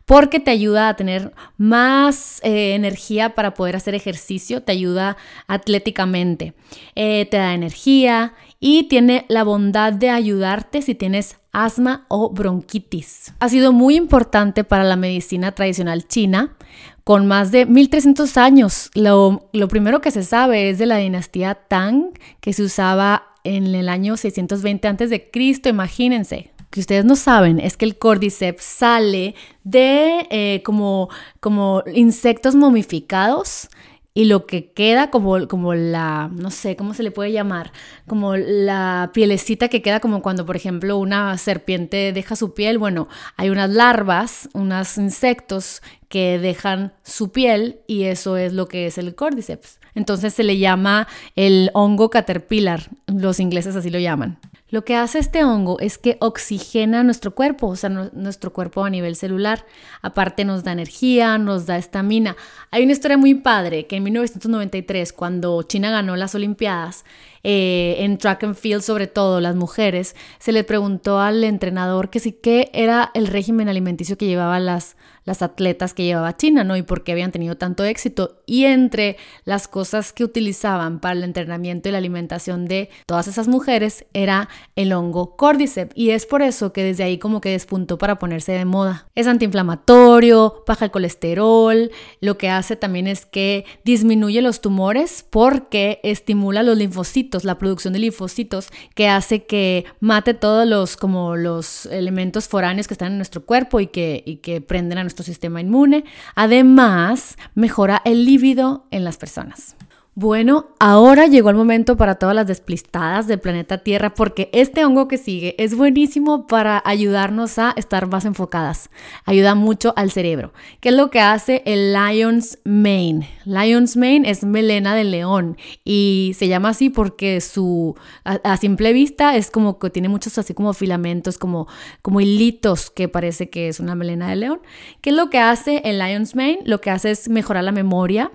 Porque 0.05 0.39
te 0.39 0.51
ayuda 0.51 0.87
a 0.87 0.95
tener 0.95 1.33
más 1.57 2.39
eh, 2.43 2.75
energía 2.75 3.33
para 3.33 3.55
poder 3.55 3.75
hacer 3.75 3.95
ejercicio, 3.95 4.61
te 4.61 4.71
ayuda 4.71 5.17
atléticamente, 5.47 6.53
eh, 6.93 7.25
te 7.25 7.37
da 7.37 7.55
energía 7.55 8.35
y 8.59 8.83
tiene 8.83 9.25
la 9.29 9.43
bondad 9.43 9.93
de 9.93 10.11
ayudarte 10.11 10.83
si 10.83 10.93
tienes 10.93 11.37
asma 11.51 12.05
o 12.07 12.29
bronquitis. 12.29 13.33
Ha 13.39 13.49
sido 13.49 13.73
muy 13.73 13.95
importante 13.95 14.63
para 14.63 14.83
la 14.83 14.95
medicina 14.95 15.53
tradicional 15.53 16.07
china 16.07 16.55
con 17.03 17.25
más 17.25 17.51
de 17.51 17.65
1300 17.65 18.37
años. 18.37 18.91
Lo, 18.93 19.49
lo, 19.53 19.67
primero 19.69 20.01
que 20.01 20.11
se 20.11 20.21
sabe 20.21 20.69
es 20.69 20.77
de 20.77 20.85
la 20.85 20.97
dinastía 20.97 21.55
Tang, 21.55 22.11
que 22.41 22.53
se 22.53 22.61
usaba 22.61 23.23
en 23.43 23.73
el 23.73 23.89
año 23.89 24.17
620 24.17 24.87
a.C., 24.87 25.31
imagínense 25.65 26.52
que 26.73 26.79
ustedes 26.79 27.05
no 27.05 27.15
saben 27.15 27.59
es 27.59 27.77
que 27.77 27.85
el 27.85 27.99
cordyceps 27.99 28.63
sale 28.63 29.35
de 29.63 30.25
eh, 30.31 30.63
como, 30.65 31.07
como 31.39 31.83
insectos 31.93 32.55
momificados 32.55 33.69
y 34.15 34.25
lo 34.25 34.47
que 34.47 34.71
queda 34.71 35.11
como, 35.11 35.47
como 35.47 35.75
la, 35.75 36.31
no 36.33 36.49
sé, 36.49 36.75
¿cómo 36.75 36.95
se 36.95 37.03
le 37.03 37.11
puede 37.11 37.31
llamar? 37.31 37.71
Como 38.07 38.35
la 38.37 39.11
pielecita 39.13 39.67
que 39.67 39.83
queda 39.83 39.99
como 39.99 40.23
cuando, 40.23 40.47
por 40.47 40.55
ejemplo, 40.55 40.97
una 40.97 41.37
serpiente 41.37 42.11
deja 42.11 42.35
su 42.35 42.55
piel. 42.55 42.79
Bueno, 42.79 43.07
hay 43.37 43.51
unas 43.51 43.69
larvas, 43.69 44.49
unos 44.53 44.97
insectos 44.97 45.83
que 46.09 46.39
dejan 46.39 46.93
su 47.03 47.31
piel 47.31 47.81
y 47.85 48.05
eso 48.05 48.35
es 48.35 48.51
lo 48.51 48.67
que 48.67 48.87
es 48.87 48.97
el 48.97 49.13
cordyceps. 49.13 49.79
Entonces 49.93 50.33
se 50.33 50.43
le 50.43 50.57
llama 50.57 51.07
el 51.35 51.69
hongo 51.75 52.09
caterpillar, 52.09 52.89
los 53.05 53.39
ingleses 53.39 53.75
así 53.75 53.91
lo 53.91 53.99
llaman. 53.99 54.39
Lo 54.73 54.83
que 54.83 54.95
hace 54.95 55.19
este 55.19 55.43
hongo 55.43 55.79
es 55.79 55.99
que 55.99 56.17
oxigena 56.19 57.03
nuestro 57.03 57.35
cuerpo, 57.35 57.67
o 57.67 57.75
sea, 57.75 57.91
nuestro 57.91 58.53
cuerpo 58.53 58.83
a 58.83 58.89
nivel 58.89 59.15
celular. 59.15 59.67
Aparte 60.01 60.45
nos 60.45 60.63
da 60.63 60.71
energía, 60.71 61.37
nos 61.37 61.67
da 61.67 61.77
estamina. 61.77 62.35
Hay 62.71 62.81
una 62.81 62.93
historia 62.93 63.15
muy 63.17 63.35
padre 63.35 63.85
que 63.85 63.97
en 63.97 64.03
1993, 64.05 65.13
cuando 65.13 65.61
China 65.61 65.91
ganó 65.91 66.15
las 66.15 66.33
Olimpiadas, 66.33 67.05
eh, 67.43 67.97
en 67.99 68.17
track 68.17 68.45
and 68.45 68.55
field, 68.55 68.81
sobre 68.81 69.07
todo 69.07 69.41
las 69.41 69.55
mujeres, 69.55 70.15
se 70.39 70.53
le 70.53 70.63
preguntó 70.63 71.19
al 71.19 71.43
entrenador 71.43 72.09
que 72.09 72.19
sí 72.19 72.31
que 72.31 72.71
era 72.73 73.11
el 73.13 73.27
régimen 73.27 73.67
alimenticio 73.67 74.17
que 74.17 74.27
llevaban 74.27 74.65
las, 74.65 74.95
las 75.25 75.41
atletas 75.41 75.93
que 75.93 76.05
llevaba 76.05 76.37
China, 76.37 76.63
¿no? 76.63 76.77
Y 76.77 76.83
por 76.83 77.03
qué 77.03 77.11
habían 77.11 77.31
tenido 77.31 77.55
tanto 77.55 77.83
éxito. 77.83 78.41
Y 78.45 78.65
entre 78.65 79.17
las 79.43 79.67
cosas 79.67 80.13
que 80.13 80.23
utilizaban 80.23 80.99
para 80.99 81.15
el 81.15 81.23
entrenamiento 81.23 81.89
y 81.89 81.91
la 81.91 81.97
alimentación 81.97 82.65
de 82.65 82.89
todas 83.05 83.27
esas 83.27 83.47
mujeres 83.47 84.05
era 84.13 84.47
el 84.75 84.93
hongo 84.93 85.35
cordyceps. 85.35 85.95
Y 85.95 86.11
es 86.11 86.25
por 86.25 86.41
eso 86.41 86.71
que 86.71 86.83
desde 86.83 87.03
ahí 87.03 87.17
como 87.17 87.41
que 87.41 87.49
despuntó 87.49 87.97
para 87.97 88.19
ponerse 88.19 88.53
de 88.53 88.65
moda. 88.65 89.07
Es 89.15 89.27
antiinflamatorio, 89.27 90.63
baja 90.65 90.85
el 90.85 90.91
colesterol, 90.91 91.91
lo 92.21 92.37
que 92.37 92.49
hace 92.49 92.75
también 92.75 93.07
es 93.07 93.25
que 93.25 93.65
disminuye 93.83 94.41
los 94.41 94.61
tumores 94.61 95.25
porque 95.29 95.99
estimula 96.03 96.63
los 96.63 96.77
linfocitos 96.77 97.32
la 97.43 97.57
producción 97.57 97.93
de 97.93 97.99
linfocitos, 97.99 98.69
que 98.93 99.07
hace 99.07 99.45
que 99.45 99.85
mate 99.99 100.35
todos 100.35 100.67
los, 100.67 100.95
como 100.95 101.35
los 101.35 101.87
elementos 101.87 102.47
foráneos 102.47 102.87
que 102.87 102.93
están 102.93 103.13
en 103.13 103.17
nuestro 103.17 103.43
cuerpo 103.45 103.79
y 103.79 103.87
que, 103.87 104.21
y 104.25 104.37
que 104.37 104.61
prenden 104.61 104.99
a 104.99 105.03
nuestro 105.03 105.25
sistema 105.25 105.59
inmune. 105.59 106.03
Además, 106.35 107.37
mejora 107.55 108.01
el 108.05 108.25
líbido 108.25 108.85
en 108.91 109.03
las 109.03 109.17
personas. 109.17 109.75
Bueno, 110.15 110.67
ahora 110.79 111.25
llegó 111.25 111.49
el 111.49 111.55
momento 111.55 111.97
para 111.97 112.15
todas 112.15 112.35
las 112.35 112.45
desplistadas 112.45 113.25
del 113.25 113.39
planeta 113.39 113.79
Tierra 113.79 114.13
porque 114.13 114.47
este 114.53 114.85
hongo 114.85 115.07
que 115.07 115.17
sigue 115.17 115.55
es 115.57 115.75
buenísimo 115.75 116.45
para 116.45 116.83
ayudarnos 116.85 117.57
a 117.57 117.73
estar 117.77 118.05
más 118.05 118.23
enfocadas. 118.25 118.91
Ayuda 119.25 119.55
mucho 119.55 119.91
al 119.95 120.11
cerebro. 120.11 120.53
¿Qué 120.81 120.89
es 120.89 120.95
lo 120.95 121.09
que 121.09 121.19
hace 121.19 121.63
el 121.65 121.93
Lion's 121.93 122.59
Mane? 122.63 123.27
Lion's 123.45 123.97
Mane 123.97 124.29
es 124.29 124.43
melena 124.43 124.93
de 124.93 125.03
león 125.03 125.57
y 125.83 126.33
se 126.37 126.47
llama 126.47 126.69
así 126.69 126.91
porque 126.91 127.41
su 127.41 127.95
a, 128.23 128.57
simple 128.57 128.93
vista 128.93 129.35
es 129.35 129.49
como 129.49 129.79
que 129.79 129.89
tiene 129.89 130.09
muchos 130.09 130.37
así 130.37 130.53
como 130.53 130.73
filamentos, 130.73 131.39
como 131.39 131.67
como 132.03 132.21
hilitos 132.21 132.91
que 132.91 133.07
parece 133.07 133.49
que 133.49 133.67
es 133.67 133.79
una 133.79 133.95
melena 133.95 134.29
de 134.29 134.35
león. 134.35 134.61
¿Qué 135.01 135.09
es 135.09 135.15
lo 135.15 135.31
que 135.31 135.39
hace 135.39 135.81
el 135.85 135.97
Lion's 135.97 136.35
Mane? 136.35 136.59
Lo 136.65 136.81
que 136.81 136.91
hace 136.91 137.09
es 137.09 137.29
mejorar 137.29 137.63
la 137.63 137.71
memoria 137.71 138.31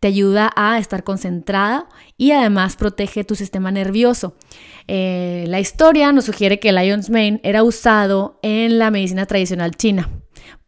te 0.00 0.08
ayuda 0.08 0.50
a 0.56 0.78
estar 0.78 1.04
concentrada 1.04 1.88
y 2.16 2.32
además 2.32 2.76
protege 2.76 3.24
tu 3.24 3.34
sistema 3.34 3.70
nervioso. 3.70 4.36
Eh, 4.88 5.44
la 5.48 5.60
historia 5.60 6.12
nos 6.12 6.24
sugiere 6.24 6.58
que 6.58 6.70
el 6.70 6.76
Lion's 6.76 7.10
Mane 7.10 7.40
era 7.42 7.62
usado 7.62 8.38
en 8.42 8.78
la 8.78 8.90
medicina 8.90 9.26
tradicional 9.26 9.76
china. 9.76 10.08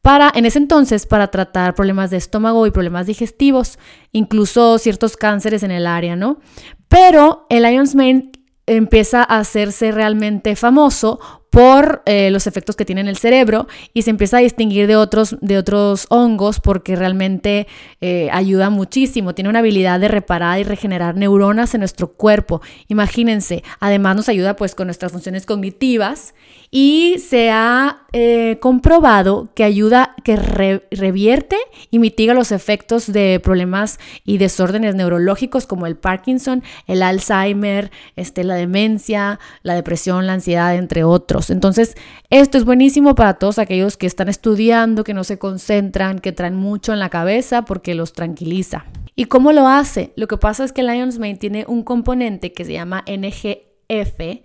Para, 0.03 0.31
en 0.35 0.45
ese 0.45 0.59
entonces, 0.59 1.07
para 1.07 1.29
tratar 1.29 1.75
problemas 1.75 2.11
de 2.11 2.19
estómago 2.19 2.67
y 2.67 2.71
problemas 2.71 3.07
digestivos, 3.07 3.79
incluso 4.13 4.79
ciertos 4.79 5.17
cánceres 5.17 5.63
en 5.63 5.71
el 5.71 5.87
área, 5.87 6.15
¿no? 6.15 6.41
Pero 6.89 7.47
el 7.49 7.63
Lion's 7.63 7.95
Mane 7.95 8.31
empieza 8.67 9.21
a 9.23 9.39
hacerse 9.39 9.93
realmente 9.93 10.57
famoso 10.57 11.21
por 11.55 12.03
eh, 12.05 12.33
los 12.33 12.49
efectos 12.49 12.75
que 12.75 12.85
tiene 12.85 13.01
en 13.01 13.07
el 13.07 13.17
cerebro 13.17 13.69
y 13.93 14.03
se 14.03 14.11
empieza 14.11 14.39
a 14.39 14.41
distinguir 14.41 14.89
de 14.89 14.97
otros, 14.97 15.37
de 15.41 15.57
otros 15.57 16.07
hongos 16.09 16.59
porque 16.59 16.97
realmente 16.97 17.69
eh, 18.01 18.29
ayuda 18.33 18.71
muchísimo. 18.71 19.37
Tiene 19.37 19.51
una 19.51 19.61
habilidad 19.61 20.01
de 20.01 20.09
reparar 20.09 20.59
y 20.59 20.65
regenerar 20.65 21.15
neuronas 21.15 21.73
en 21.75 21.81
nuestro 21.81 22.09
cuerpo. 22.09 22.61
Imagínense, 22.89 23.63
además 23.79 24.17
nos 24.17 24.29
ayuda 24.29 24.57
pues 24.57 24.75
con 24.75 24.89
nuestras 24.89 25.13
funciones 25.13 25.47
cognitivas 25.47 26.35
y 26.77 27.21
se 27.21 27.53
ha 27.53 28.01
eh, 28.13 28.59
comprobado 28.61 29.49
que 29.55 29.63
ayuda, 29.63 30.17
que 30.25 30.35
revierte 30.35 31.57
y 31.93 32.01
mitiga 32.01 32.35
los 32.35 32.51
efectos 32.51 33.13
de 33.13 33.39
problemas 33.39 34.01
y 34.25 34.39
desórdenes 34.39 34.97
neurológicos 34.97 35.67
como 35.69 35.87
el 35.87 35.97
Parkinson, 35.97 36.65
el 36.89 37.05
Alzheimer, 37.05 37.93
este, 38.17 38.43
la 38.43 38.57
demencia, 38.57 39.39
la 39.63 39.77
depresión, 39.77 40.27
la 40.27 40.33
ansiedad, 40.33 40.75
entre 40.75 41.05
otros. 41.05 41.49
Entonces, 41.51 41.95
esto 42.29 42.59
es 42.59 42.65
buenísimo 42.65 43.15
para 43.15 43.35
todos 43.35 43.61
aquellos 43.61 43.97
que 43.97 44.09
están 44.09 44.29
estudiando, 44.29 45.05
que 45.05 45.15
no 45.15 45.23
se 45.23 45.39
concentran, 45.39 46.19
que 46.19 46.33
traen 46.33 46.57
mucho 46.57 46.93
en 46.93 46.99
la 46.99 47.09
cabeza 47.09 47.65
porque 47.65 47.95
los 47.95 48.15
tranquiliza. 48.15 48.85
¿Y 49.15 49.27
cómo 49.27 49.53
lo 49.53 49.69
hace? 49.69 50.13
Lo 50.17 50.27
que 50.27 50.39
pasa 50.39 50.65
es 50.65 50.73
que 50.73 50.83
Lion's 50.83 51.21
Mane 51.21 51.37
tiene 51.37 51.67
un 51.69 51.85
componente 51.85 52.53
que 52.53 52.65
se 52.65 52.73
llama 52.73 53.05
NGF, 53.07 54.43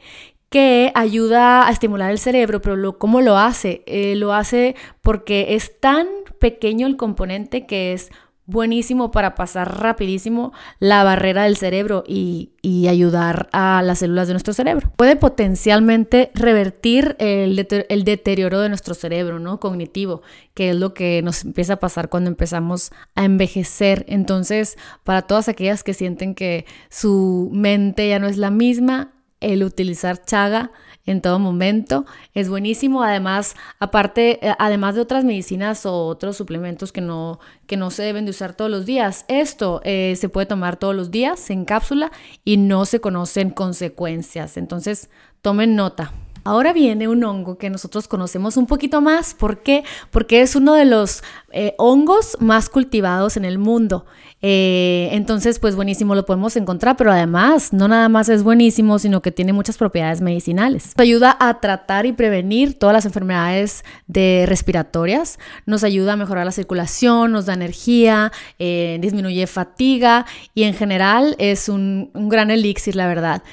que 0.49 0.91
ayuda 0.95 1.67
a 1.67 1.71
estimular 1.71 2.11
el 2.11 2.19
cerebro, 2.19 2.61
pero 2.61 2.97
¿cómo 2.97 3.21
lo 3.21 3.37
hace? 3.37 3.83
Eh, 3.85 4.15
lo 4.15 4.33
hace 4.33 4.75
porque 5.01 5.55
es 5.55 5.79
tan 5.79 6.07
pequeño 6.39 6.87
el 6.87 6.97
componente 6.97 7.65
que 7.65 7.93
es 7.93 8.09
buenísimo 8.49 9.11
para 9.11 9.35
pasar 9.35 9.79
rapidísimo 9.79 10.53
la 10.79 11.03
barrera 11.03 11.43
del 11.43 11.55
cerebro 11.55 12.03
y, 12.07 12.51
ayudar 12.89 13.49
a 13.51 13.83
las 13.83 13.99
células 13.99 14.27
de 14.27 14.33
nuestro 14.33 14.53
cerebro. 14.53 14.91
Puede 14.95 15.15
potencialmente 15.15 16.31
revertir 16.33 17.15
el, 17.19 17.55
deterioro 17.55 18.59
de 18.61 18.69
nuestro 18.69 18.95
cerebro, 18.95 19.37
¿no? 19.37 19.59
Cognitivo, 19.59 20.23
que 20.55 20.71
es 20.71 20.75
lo 20.75 20.95
que 20.95 21.21
nos 21.21 21.45
empieza 21.45 21.73
a 21.73 21.79
pasar 21.79 22.09
cuando 22.09 22.31
empezamos 22.31 22.91
a 23.13 23.25
envejecer. 23.25 24.05
Entonces, 24.07 24.77
para 25.03 25.21
todas 25.21 25.49
aquellas 25.49 25.83
que 25.83 25.93
sienten 25.93 26.33
que 26.33 26.65
su 26.89 27.51
mente 27.53 28.09
ya 28.09 28.17
no 28.17 28.27
es 28.27 28.37
la 28.37 28.49
misma, 28.49 29.13
el 29.39 29.63
utilizar 29.63 30.23
chaga 30.23 30.71
en 31.05 31.21
todo 31.21 31.39
momento. 31.39 32.05
Es 32.33 32.49
buenísimo. 32.49 33.03
Además, 33.03 33.55
aparte, 33.79 34.45
eh, 34.45 34.53
además 34.59 34.95
de 34.95 35.01
otras 35.01 35.23
medicinas 35.23 35.85
o 35.85 36.05
otros 36.05 36.37
suplementos 36.37 36.91
que 36.91 37.01
no, 37.01 37.39
que 37.65 37.77
no 37.77 37.91
se 37.91 38.03
deben 38.03 38.25
de 38.25 38.31
usar 38.31 38.53
todos 38.53 38.69
los 38.69 38.85
días, 38.85 39.25
esto 39.27 39.81
eh, 39.83 40.15
se 40.17 40.29
puede 40.29 40.45
tomar 40.45 40.77
todos 40.77 40.95
los 40.95 41.11
días 41.11 41.49
en 41.49 41.65
cápsula 41.65 42.11
y 42.45 42.57
no 42.57 42.85
se 42.85 43.01
conocen 43.01 43.49
consecuencias. 43.49 44.57
Entonces, 44.57 45.09
tomen 45.41 45.75
nota. 45.75 46.13
Ahora 46.43 46.73
viene 46.73 47.07
un 47.07 47.23
hongo 47.23 47.57
que 47.57 47.69
nosotros 47.69 48.07
conocemos 48.07 48.57
un 48.57 48.65
poquito 48.65 49.01
más. 49.01 49.33
¿Por 49.33 49.61
qué? 49.61 49.83
Porque 50.09 50.41
es 50.41 50.55
uno 50.55 50.73
de 50.73 50.85
los 50.85 51.21
eh, 51.51 51.73
hongos 51.77 52.37
más 52.39 52.69
cultivados 52.69 53.37
en 53.37 53.45
el 53.45 53.57
mundo. 53.57 54.05
Eh, 54.41 55.09
entonces, 55.11 55.59
pues 55.59 55.75
buenísimo 55.75 56.15
lo 56.15 56.25
podemos 56.25 56.55
encontrar, 56.55 56.95
pero 56.95 57.11
además 57.11 57.73
no 57.73 57.87
nada 57.87 58.07
más 58.07 58.29
es 58.29 58.43
buenísimo, 58.43 58.99
sino 58.99 59.21
que 59.21 59.31
tiene 59.31 59.51
muchas 59.51 59.77
propiedades 59.77 60.21
medicinales. 60.21 60.93
Nos 60.97 61.03
ayuda 61.03 61.35
a 61.39 61.59
tratar 61.59 62.05
y 62.05 62.13
prevenir 62.13 62.77
todas 62.77 62.93
las 62.93 63.05
enfermedades 63.05 63.83
de 64.07 64.45
respiratorias, 64.47 65.39
nos 65.65 65.83
ayuda 65.83 66.13
a 66.13 66.15
mejorar 66.15 66.45
la 66.45 66.51
circulación, 66.51 67.31
nos 67.31 67.47
da 67.47 67.53
energía, 67.53 68.31
eh, 68.59 68.97
disminuye 69.01 69.45
fatiga 69.47 70.25
y 70.53 70.63
en 70.63 70.73
general 70.73 71.35
es 71.37 71.67
un, 71.67 72.11
gran 72.13 72.51
elixir, 72.51 72.95
la 72.95 73.07
verdad. 73.07 73.43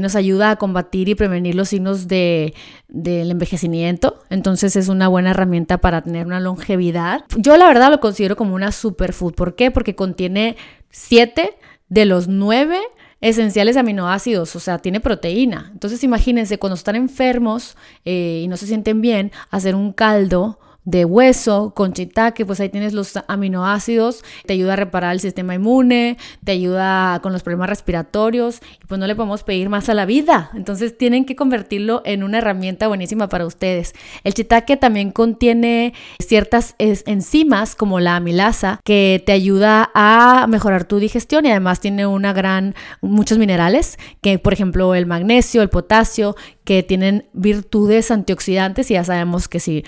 nos 0.00 0.16
ayuda 0.16 0.50
a 0.50 0.56
combatir 0.56 1.08
y 1.08 1.14
prevenir 1.14 1.54
los 1.54 1.68
signos 1.68 2.08
de, 2.08 2.54
del 2.88 3.30
envejecimiento, 3.30 4.22
entonces 4.28 4.76
es 4.76 4.88
una 4.88 5.08
buena 5.08 5.30
herramienta 5.30 5.78
para 5.78 6.02
tener 6.02 6.26
una 6.26 6.40
longevidad. 6.40 7.11
Yo 7.36 7.56
la 7.56 7.66
verdad 7.66 7.90
lo 7.90 8.00
considero 8.00 8.36
como 8.36 8.54
una 8.54 8.72
superfood. 8.72 9.34
¿Por 9.34 9.54
qué? 9.54 9.70
Porque 9.70 9.94
contiene 9.94 10.56
7 10.90 11.56
de 11.88 12.04
los 12.04 12.28
9 12.28 12.78
esenciales 13.20 13.76
aminoácidos, 13.76 14.54
o 14.56 14.60
sea, 14.60 14.78
tiene 14.78 15.00
proteína. 15.00 15.70
Entonces 15.72 16.02
imagínense 16.02 16.58
cuando 16.58 16.74
están 16.74 16.96
enfermos 16.96 17.76
eh, 18.04 18.40
y 18.44 18.48
no 18.48 18.56
se 18.56 18.66
sienten 18.66 19.00
bien, 19.00 19.30
hacer 19.50 19.74
un 19.74 19.92
caldo 19.92 20.58
de 20.84 21.04
hueso 21.04 21.72
con 21.74 21.92
shiitake, 21.92 22.44
pues 22.44 22.60
ahí 22.60 22.68
tienes 22.68 22.92
los 22.92 23.18
aminoácidos, 23.28 24.24
te 24.46 24.54
ayuda 24.54 24.72
a 24.72 24.76
reparar 24.76 25.12
el 25.12 25.20
sistema 25.20 25.54
inmune, 25.54 26.16
te 26.44 26.52
ayuda 26.52 27.20
con 27.22 27.32
los 27.32 27.42
problemas 27.42 27.68
respiratorios 27.68 28.60
y 28.82 28.86
pues 28.86 28.98
no 28.98 29.06
le 29.06 29.14
podemos 29.14 29.44
pedir 29.44 29.68
más 29.68 29.88
a 29.88 29.94
la 29.94 30.06
vida. 30.06 30.50
Entonces 30.54 30.96
tienen 30.96 31.24
que 31.24 31.36
convertirlo 31.36 32.02
en 32.04 32.22
una 32.22 32.38
herramienta 32.38 32.88
buenísima 32.88 33.28
para 33.28 33.46
ustedes. 33.46 33.94
El 34.24 34.34
shiitake 34.34 34.76
también 34.76 35.12
contiene 35.12 35.94
ciertas 36.18 36.74
enzimas 36.78 37.76
como 37.76 38.00
la 38.00 38.16
amilasa 38.16 38.80
que 38.84 39.22
te 39.24 39.32
ayuda 39.32 39.90
a 39.94 40.46
mejorar 40.48 40.84
tu 40.84 40.98
digestión 40.98 41.46
y 41.46 41.50
además 41.50 41.80
tiene 41.80 42.06
una 42.06 42.32
gran 42.32 42.74
muchos 43.00 43.38
minerales 43.38 43.98
que 44.20 44.38
por 44.38 44.52
ejemplo 44.52 44.94
el 44.94 45.06
magnesio, 45.06 45.62
el 45.62 45.68
potasio 45.68 46.34
que 46.64 46.82
tienen 46.82 47.28
virtudes 47.32 48.10
antioxidantes 48.10 48.90
y 48.90 48.94
ya 48.94 49.04
sabemos 49.04 49.48
que 49.48 49.60
si 49.60 49.84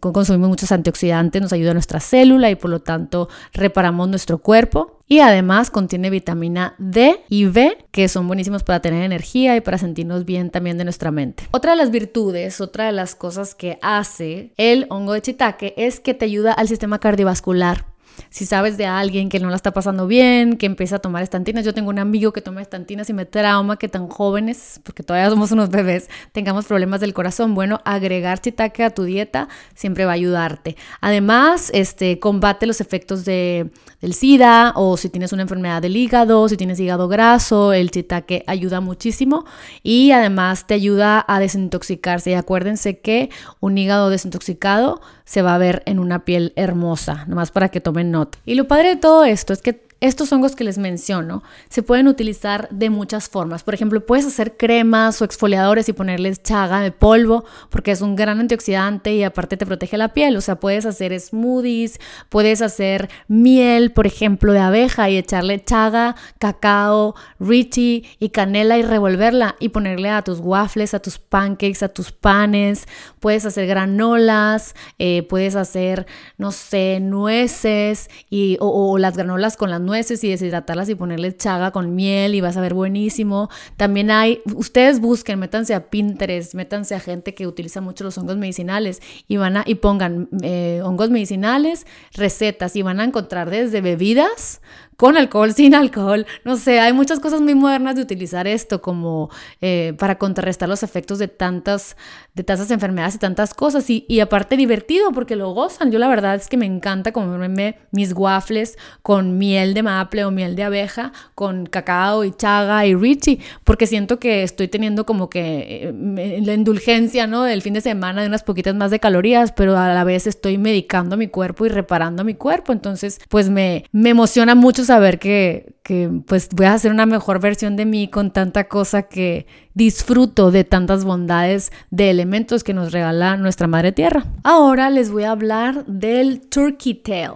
consumimos 0.00 0.48
muchos 0.48 0.72
antioxidantes, 0.72 1.42
nos 1.42 1.52
ayuda 1.52 1.70
a 1.70 1.74
nuestra 1.74 2.00
célula 2.00 2.50
y 2.50 2.56
por 2.56 2.70
lo 2.70 2.80
tanto 2.80 3.28
reparamos 3.52 4.08
nuestro 4.08 4.38
cuerpo. 4.38 4.92
Y 5.08 5.20
además 5.20 5.70
contiene 5.70 6.10
vitamina 6.10 6.74
D 6.78 7.20
y 7.28 7.44
B, 7.44 7.78
que 7.92 8.08
son 8.08 8.26
buenísimos 8.26 8.64
para 8.64 8.80
tener 8.80 9.04
energía 9.04 9.54
y 9.54 9.60
para 9.60 9.78
sentirnos 9.78 10.24
bien 10.24 10.50
también 10.50 10.78
de 10.78 10.84
nuestra 10.84 11.12
mente. 11.12 11.44
Otra 11.52 11.72
de 11.72 11.76
las 11.76 11.92
virtudes, 11.92 12.60
otra 12.60 12.86
de 12.86 12.92
las 12.92 13.14
cosas 13.14 13.54
que 13.54 13.78
hace 13.82 14.52
el 14.56 14.86
hongo 14.90 15.12
de 15.12 15.22
chitaque 15.22 15.74
es 15.76 16.00
que 16.00 16.14
te 16.14 16.24
ayuda 16.24 16.52
al 16.52 16.66
sistema 16.66 16.98
cardiovascular 16.98 17.84
si 18.30 18.46
sabes 18.46 18.76
de 18.76 18.86
alguien 18.86 19.28
que 19.28 19.40
no 19.40 19.50
la 19.50 19.56
está 19.56 19.72
pasando 19.72 20.06
bien, 20.06 20.56
que 20.56 20.66
empieza 20.66 20.96
a 20.96 20.98
tomar 20.98 21.22
estantinas, 21.22 21.64
yo 21.64 21.74
tengo 21.74 21.90
un 21.90 21.98
amigo 21.98 22.32
que 22.32 22.40
toma 22.40 22.62
estantinas 22.62 23.08
y 23.10 23.12
me 23.12 23.24
trauma 23.24 23.76
que 23.78 23.88
tan 23.88 24.08
jóvenes, 24.08 24.80
porque 24.82 25.02
todavía 25.02 25.30
somos 25.30 25.52
unos 25.52 25.70
bebés, 25.70 26.08
tengamos 26.32 26.66
problemas 26.66 27.00
del 27.00 27.14
corazón. 27.14 27.54
Bueno, 27.54 27.80
agregar 27.84 28.40
chitaque 28.40 28.84
a 28.84 28.90
tu 28.90 29.04
dieta 29.04 29.48
siempre 29.74 30.04
va 30.04 30.12
a 30.12 30.14
ayudarte. 30.14 30.76
Además, 31.00 31.70
este, 31.74 32.18
combate 32.18 32.66
los 32.66 32.80
efectos 32.80 33.24
de, 33.24 33.70
del 34.00 34.14
SIDA 34.14 34.72
o 34.76 34.96
si 34.96 35.08
tienes 35.08 35.32
una 35.32 35.42
enfermedad 35.42 35.82
del 35.82 35.96
hígado, 35.96 36.48
si 36.48 36.56
tienes 36.56 36.80
hígado 36.80 37.08
graso, 37.08 37.72
el 37.72 37.90
chitaque 37.90 38.44
ayuda 38.46 38.80
muchísimo 38.80 39.44
y 39.82 40.10
además 40.12 40.66
te 40.66 40.74
ayuda 40.74 41.24
a 41.26 41.40
desintoxicarse. 41.40 42.30
Y 42.30 42.34
acuérdense 42.34 42.98
que 42.98 43.30
un 43.60 43.78
hígado 43.78 44.10
desintoxicado 44.10 45.00
se 45.24 45.42
va 45.42 45.54
a 45.54 45.58
ver 45.58 45.82
en 45.86 45.98
una 45.98 46.24
piel 46.24 46.52
hermosa, 46.56 47.24
nomás 47.26 47.50
para 47.50 47.68
que 47.68 47.80
tomen 47.80 48.05
nota. 48.06 48.38
Y 48.44 48.54
lo 48.54 48.66
padre 48.66 48.90
de 48.90 48.96
todo 48.96 49.24
esto 49.24 49.52
es 49.52 49.62
que 49.62 49.85
estos 50.00 50.30
hongos 50.32 50.54
que 50.54 50.64
les 50.64 50.76
menciono 50.76 51.42
se 51.70 51.82
pueden 51.82 52.06
utilizar 52.06 52.68
de 52.70 52.90
muchas 52.90 53.30
formas. 53.30 53.62
Por 53.62 53.72
ejemplo, 53.72 54.04
puedes 54.04 54.26
hacer 54.26 54.56
cremas 54.58 55.22
o 55.22 55.24
exfoliadores 55.24 55.88
y 55.88 55.94
ponerles 55.94 56.42
chaga 56.42 56.80
de 56.80 56.92
polvo 56.92 57.44
porque 57.70 57.92
es 57.92 58.02
un 58.02 58.14
gran 58.14 58.38
antioxidante 58.38 59.14
y 59.14 59.22
aparte 59.22 59.56
te 59.56 59.64
protege 59.64 59.96
la 59.96 60.12
piel. 60.12 60.36
O 60.36 60.42
sea, 60.42 60.56
puedes 60.56 60.84
hacer 60.84 61.18
smoothies, 61.18 61.98
puedes 62.28 62.60
hacer 62.60 63.08
miel, 63.26 63.90
por 63.92 64.06
ejemplo, 64.06 64.52
de 64.52 64.58
abeja 64.58 65.08
y 65.08 65.16
echarle 65.16 65.64
chaga, 65.64 66.14
cacao, 66.38 67.14
richie 67.40 68.04
y 68.18 68.28
canela 68.28 68.76
y 68.76 68.82
revolverla 68.82 69.56
y 69.60 69.70
ponerle 69.70 70.10
a 70.10 70.22
tus 70.22 70.40
waffles, 70.40 70.92
a 70.92 71.00
tus 71.00 71.18
pancakes, 71.18 71.82
a 71.82 71.88
tus 71.88 72.12
panes. 72.12 72.86
Puedes 73.18 73.46
hacer 73.46 73.66
granolas, 73.66 74.74
eh, 74.98 75.22
puedes 75.22 75.56
hacer, 75.56 76.06
no 76.36 76.52
sé, 76.52 77.00
nueces 77.00 78.10
y, 78.28 78.58
o, 78.60 78.92
o 78.92 78.98
las 78.98 79.16
granolas 79.16 79.56
con 79.56 79.70
las 79.70 79.85
nueces 79.86 80.22
y 80.24 80.28
deshidratarlas 80.28 80.88
y 80.88 80.94
ponerle 80.94 81.34
chaga 81.36 81.70
con 81.70 81.94
miel 81.94 82.34
y 82.34 82.40
vas 82.40 82.56
a 82.56 82.60
ver 82.60 82.74
buenísimo. 82.74 83.48
También 83.76 84.10
hay, 84.10 84.42
ustedes 84.54 85.00
busquen, 85.00 85.38
métanse 85.38 85.74
a 85.74 85.88
Pinterest, 85.88 86.54
métanse 86.54 86.94
a 86.94 87.00
gente 87.00 87.34
que 87.34 87.46
utiliza 87.46 87.80
mucho 87.80 88.04
los 88.04 88.18
hongos 88.18 88.36
medicinales 88.36 89.00
y 89.28 89.36
van 89.38 89.56
a, 89.56 89.64
y 89.66 89.76
pongan 89.76 90.28
eh, 90.42 90.80
hongos 90.84 91.10
medicinales, 91.10 91.86
recetas 92.12 92.76
y 92.76 92.82
van 92.82 93.00
a 93.00 93.04
encontrar 93.04 93.48
desde 93.48 93.80
bebidas 93.80 94.60
con 94.96 95.16
alcohol, 95.16 95.52
sin 95.52 95.74
alcohol. 95.74 96.26
No 96.44 96.56
sé, 96.56 96.80
hay 96.80 96.92
muchas 96.92 97.20
cosas 97.20 97.40
muy 97.40 97.54
modernas 97.54 97.96
de 97.96 98.02
utilizar 98.02 98.46
esto 98.46 98.80
como 98.80 99.30
eh, 99.60 99.94
para 99.98 100.16
contrarrestar 100.18 100.68
los 100.68 100.82
efectos 100.82 101.18
de 101.18 101.28
tantas, 101.28 101.96
de 102.34 102.42
tantas 102.42 102.70
enfermedades 102.70 103.16
y 103.16 103.18
tantas 103.18 103.54
cosas. 103.54 103.88
Y, 103.90 104.04
y, 104.08 104.20
aparte 104.20 104.56
divertido 104.56 105.12
porque 105.12 105.36
lo 105.36 105.52
gozan. 105.52 105.90
Yo 105.90 105.98
la 105.98 106.08
verdad 106.08 106.34
es 106.34 106.48
que 106.48 106.56
me 106.56 106.66
encanta 106.66 107.12
comerme 107.12 107.76
mis 107.90 108.12
waffles 108.14 108.78
con 109.02 109.38
miel 109.38 109.74
de 109.74 109.82
maple 109.82 110.24
o 110.24 110.30
miel 110.30 110.56
de 110.56 110.62
abeja, 110.62 111.12
con 111.34 111.66
cacao 111.66 112.24
y 112.24 112.32
chaga 112.32 112.86
y 112.86 112.94
richie, 112.94 113.40
porque 113.64 113.86
siento 113.86 114.18
que 114.18 114.42
estoy 114.42 114.68
teniendo 114.68 115.04
como 115.04 115.28
que 115.28 115.90
eh, 115.90 116.40
la 116.42 116.54
indulgencia, 116.54 117.26
¿no? 117.26 117.42
Del 117.42 117.62
fin 117.62 117.74
de 117.74 117.80
semana 117.82 118.22
de 118.22 118.28
unas 118.28 118.42
poquitas 118.42 118.74
más 118.74 118.90
de 118.90 118.98
calorías, 118.98 119.52
pero 119.52 119.76
a 119.76 119.92
la 119.92 120.04
vez 120.04 120.26
estoy 120.26 120.56
medicando 120.58 121.16
mi 121.16 121.28
cuerpo 121.28 121.66
y 121.66 121.68
reparando 121.68 122.24
mi 122.24 122.34
cuerpo. 122.34 122.72
Entonces, 122.72 123.20
pues 123.28 123.50
me, 123.50 123.84
me 123.92 124.10
emociona 124.10 124.54
mucho 124.54 124.85
saber 124.86 125.18
que, 125.18 125.76
que 125.82 126.10
pues 126.26 126.48
voy 126.52 126.66
a 126.66 126.74
hacer 126.74 126.90
una 126.90 127.06
mejor 127.06 127.40
versión 127.40 127.76
de 127.76 127.84
mí 127.84 128.08
con 128.08 128.30
tanta 128.30 128.68
cosa 128.68 129.02
que 129.02 129.46
disfruto 129.74 130.50
de 130.50 130.64
tantas 130.64 131.04
bondades 131.04 131.72
de 131.90 132.10
elementos 132.10 132.64
que 132.64 132.74
nos 132.74 132.92
regala 132.92 133.36
nuestra 133.36 133.66
madre 133.66 133.92
tierra. 133.92 134.24
Ahora 134.42 134.88
les 134.90 135.10
voy 135.10 135.24
a 135.24 135.32
hablar 135.32 135.84
del 135.86 136.40
turkey 136.48 136.94
tail. 136.94 137.32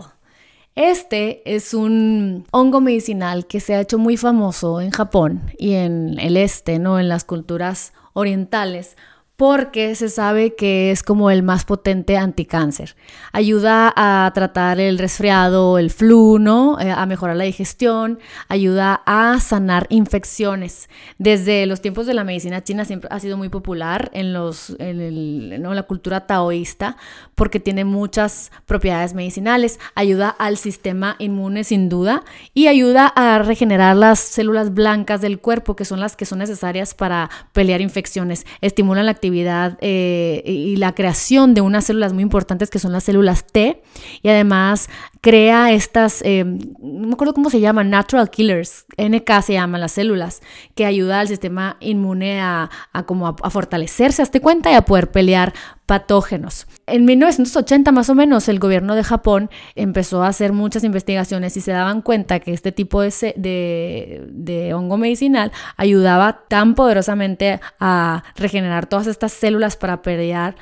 Este 0.77 1.43
es 1.45 1.75
un 1.75 2.47
hongo 2.53 2.81
medicinal 2.81 3.47
que 3.47 3.61
se 3.61 3.75
ha 3.75 3.81
hecho 3.81 3.99
muy 3.99 4.17
famoso 4.17 4.81
en 4.81 4.91
Japón 4.93 5.43
y 5.59 5.75
en 5.75 6.19
el 6.19 6.37
este, 6.37 6.79
¿no? 6.79 6.99
En 6.99 7.09
las 7.09 7.25
culturas 7.25 7.93
orientales 8.15 8.97
porque 9.41 9.95
se 9.95 10.11
sabe 10.11 10.55
que 10.55 10.91
es 10.91 11.03
como 11.03 11.31
el 11.31 11.43
más 11.43 11.65
potente 11.65 12.19
anticáncer. 12.19 12.95
Ayuda 13.33 13.91
a 13.97 14.31
tratar 14.35 14.79
el 14.81 14.99
resfriado, 14.99 15.79
el 15.79 15.89
flu, 15.89 16.39
¿no? 16.39 16.79
Eh, 16.79 16.91
a 16.91 17.07
mejorar 17.07 17.37
la 17.37 17.45
digestión, 17.45 18.19
ayuda 18.49 19.01
a 19.07 19.41
sanar 19.41 19.87
infecciones. 19.89 20.91
Desde 21.17 21.65
los 21.65 21.81
tiempos 21.81 22.07
de 22.07 22.13
la 22.13 22.23
medicina 22.23 22.63
china 22.63 22.85
siempre 22.85 23.09
ha 23.11 23.19
sido 23.19 23.39
muy 23.39 23.49
popular 23.49 24.11
en, 24.13 24.35
los, 24.35 24.77
en 24.79 25.63
la 25.63 25.83
cultura 25.85 26.27
taoísta 26.27 26.99
porque 27.35 27.61
tiene 27.61 27.87
muchas 27.87 28.53
propiedades 28.67 29.15
medicinales. 29.15 29.81
Ayuda 29.95 30.29
al 30.29 30.59
sistema 30.59 31.17
inmune 31.19 31.65
sin 31.65 31.89
duda 31.89 32.25
y 32.53 32.67
ayuda 32.67 33.07
a 33.07 33.39
regenerar 33.39 33.97
las 33.97 34.19
células 34.19 34.75
blancas 34.75 35.23
del 35.23 35.41
cuerpo 35.41 35.77
que 35.77 35.87
son 35.87 35.99
las 35.99 36.15
que 36.15 36.27
son 36.27 36.41
necesarias 36.41 36.93
para 36.93 37.31
pelear 37.55 37.81
infecciones. 37.81 38.45
Estimulan 38.61 39.07
la 39.07 39.13
actividad 39.13 39.30
eh, 39.33 40.43
y 40.45 40.77
la 40.77 40.95
creación 40.95 41.55
de 41.55 41.61
unas 41.61 41.85
células 41.85 42.13
muy 42.13 42.23
importantes 42.23 42.71
que 42.71 42.79
son 42.79 42.93
las 42.93 43.05
células 43.05 43.45
T 43.47 43.83
y 44.23 44.29
además 44.29 44.89
crea 45.21 45.73
estas, 45.73 46.23
eh, 46.23 46.45
no 46.45 47.07
me 47.09 47.13
acuerdo 47.13 47.35
cómo 47.35 47.51
se 47.51 47.61
llaman, 47.61 47.91
natural 47.91 48.31
killers, 48.31 48.87
NK 48.97 49.43
se 49.43 49.53
llaman 49.53 49.81
las 49.81 49.93
células, 49.93 50.41
que 50.75 50.87
ayuda 50.87 51.21
al 51.21 51.29
sistema 51.29 51.77
inmune 51.81 52.41
a, 52.41 52.71
como 53.07 53.29
a, 53.29 53.51
fortalecerse, 53.51 54.23
hazte 54.23 54.41
cuenta, 54.41 54.71
y 54.71 54.75
a 54.75 54.83
poder 54.83 55.11
pelear 55.11 55.53
patógenos. 55.91 56.69
En 56.87 57.05
1980 57.05 57.91
más 57.91 58.09
o 58.11 58.15
menos 58.15 58.49
el 58.49 58.61
gobierno 58.61 58.95
de 58.95 59.03
Japón 59.03 59.51
empezó 59.75 60.23
a 60.23 60.29
hacer 60.29 60.53
muchas 60.53 60.85
investigaciones 60.85 61.57
y 61.57 61.61
se 61.61 61.73
daban 61.73 62.01
cuenta 62.01 62.39
que 62.39 62.53
este 62.53 62.71
tipo 62.71 63.03
de, 63.03 63.11
de, 63.37 64.25
de 64.31 64.73
hongo 64.73 64.99
medicinal 64.99 65.51
ayudaba 65.77 66.45
tan 66.47 66.77
poderosamente 66.77 67.59
a 67.81 68.23
regenerar 68.37 68.87
todas 68.87 69.09
estas 69.09 69.33
células 69.33 69.77
para 69.77 70.01
pelear, 70.01 70.55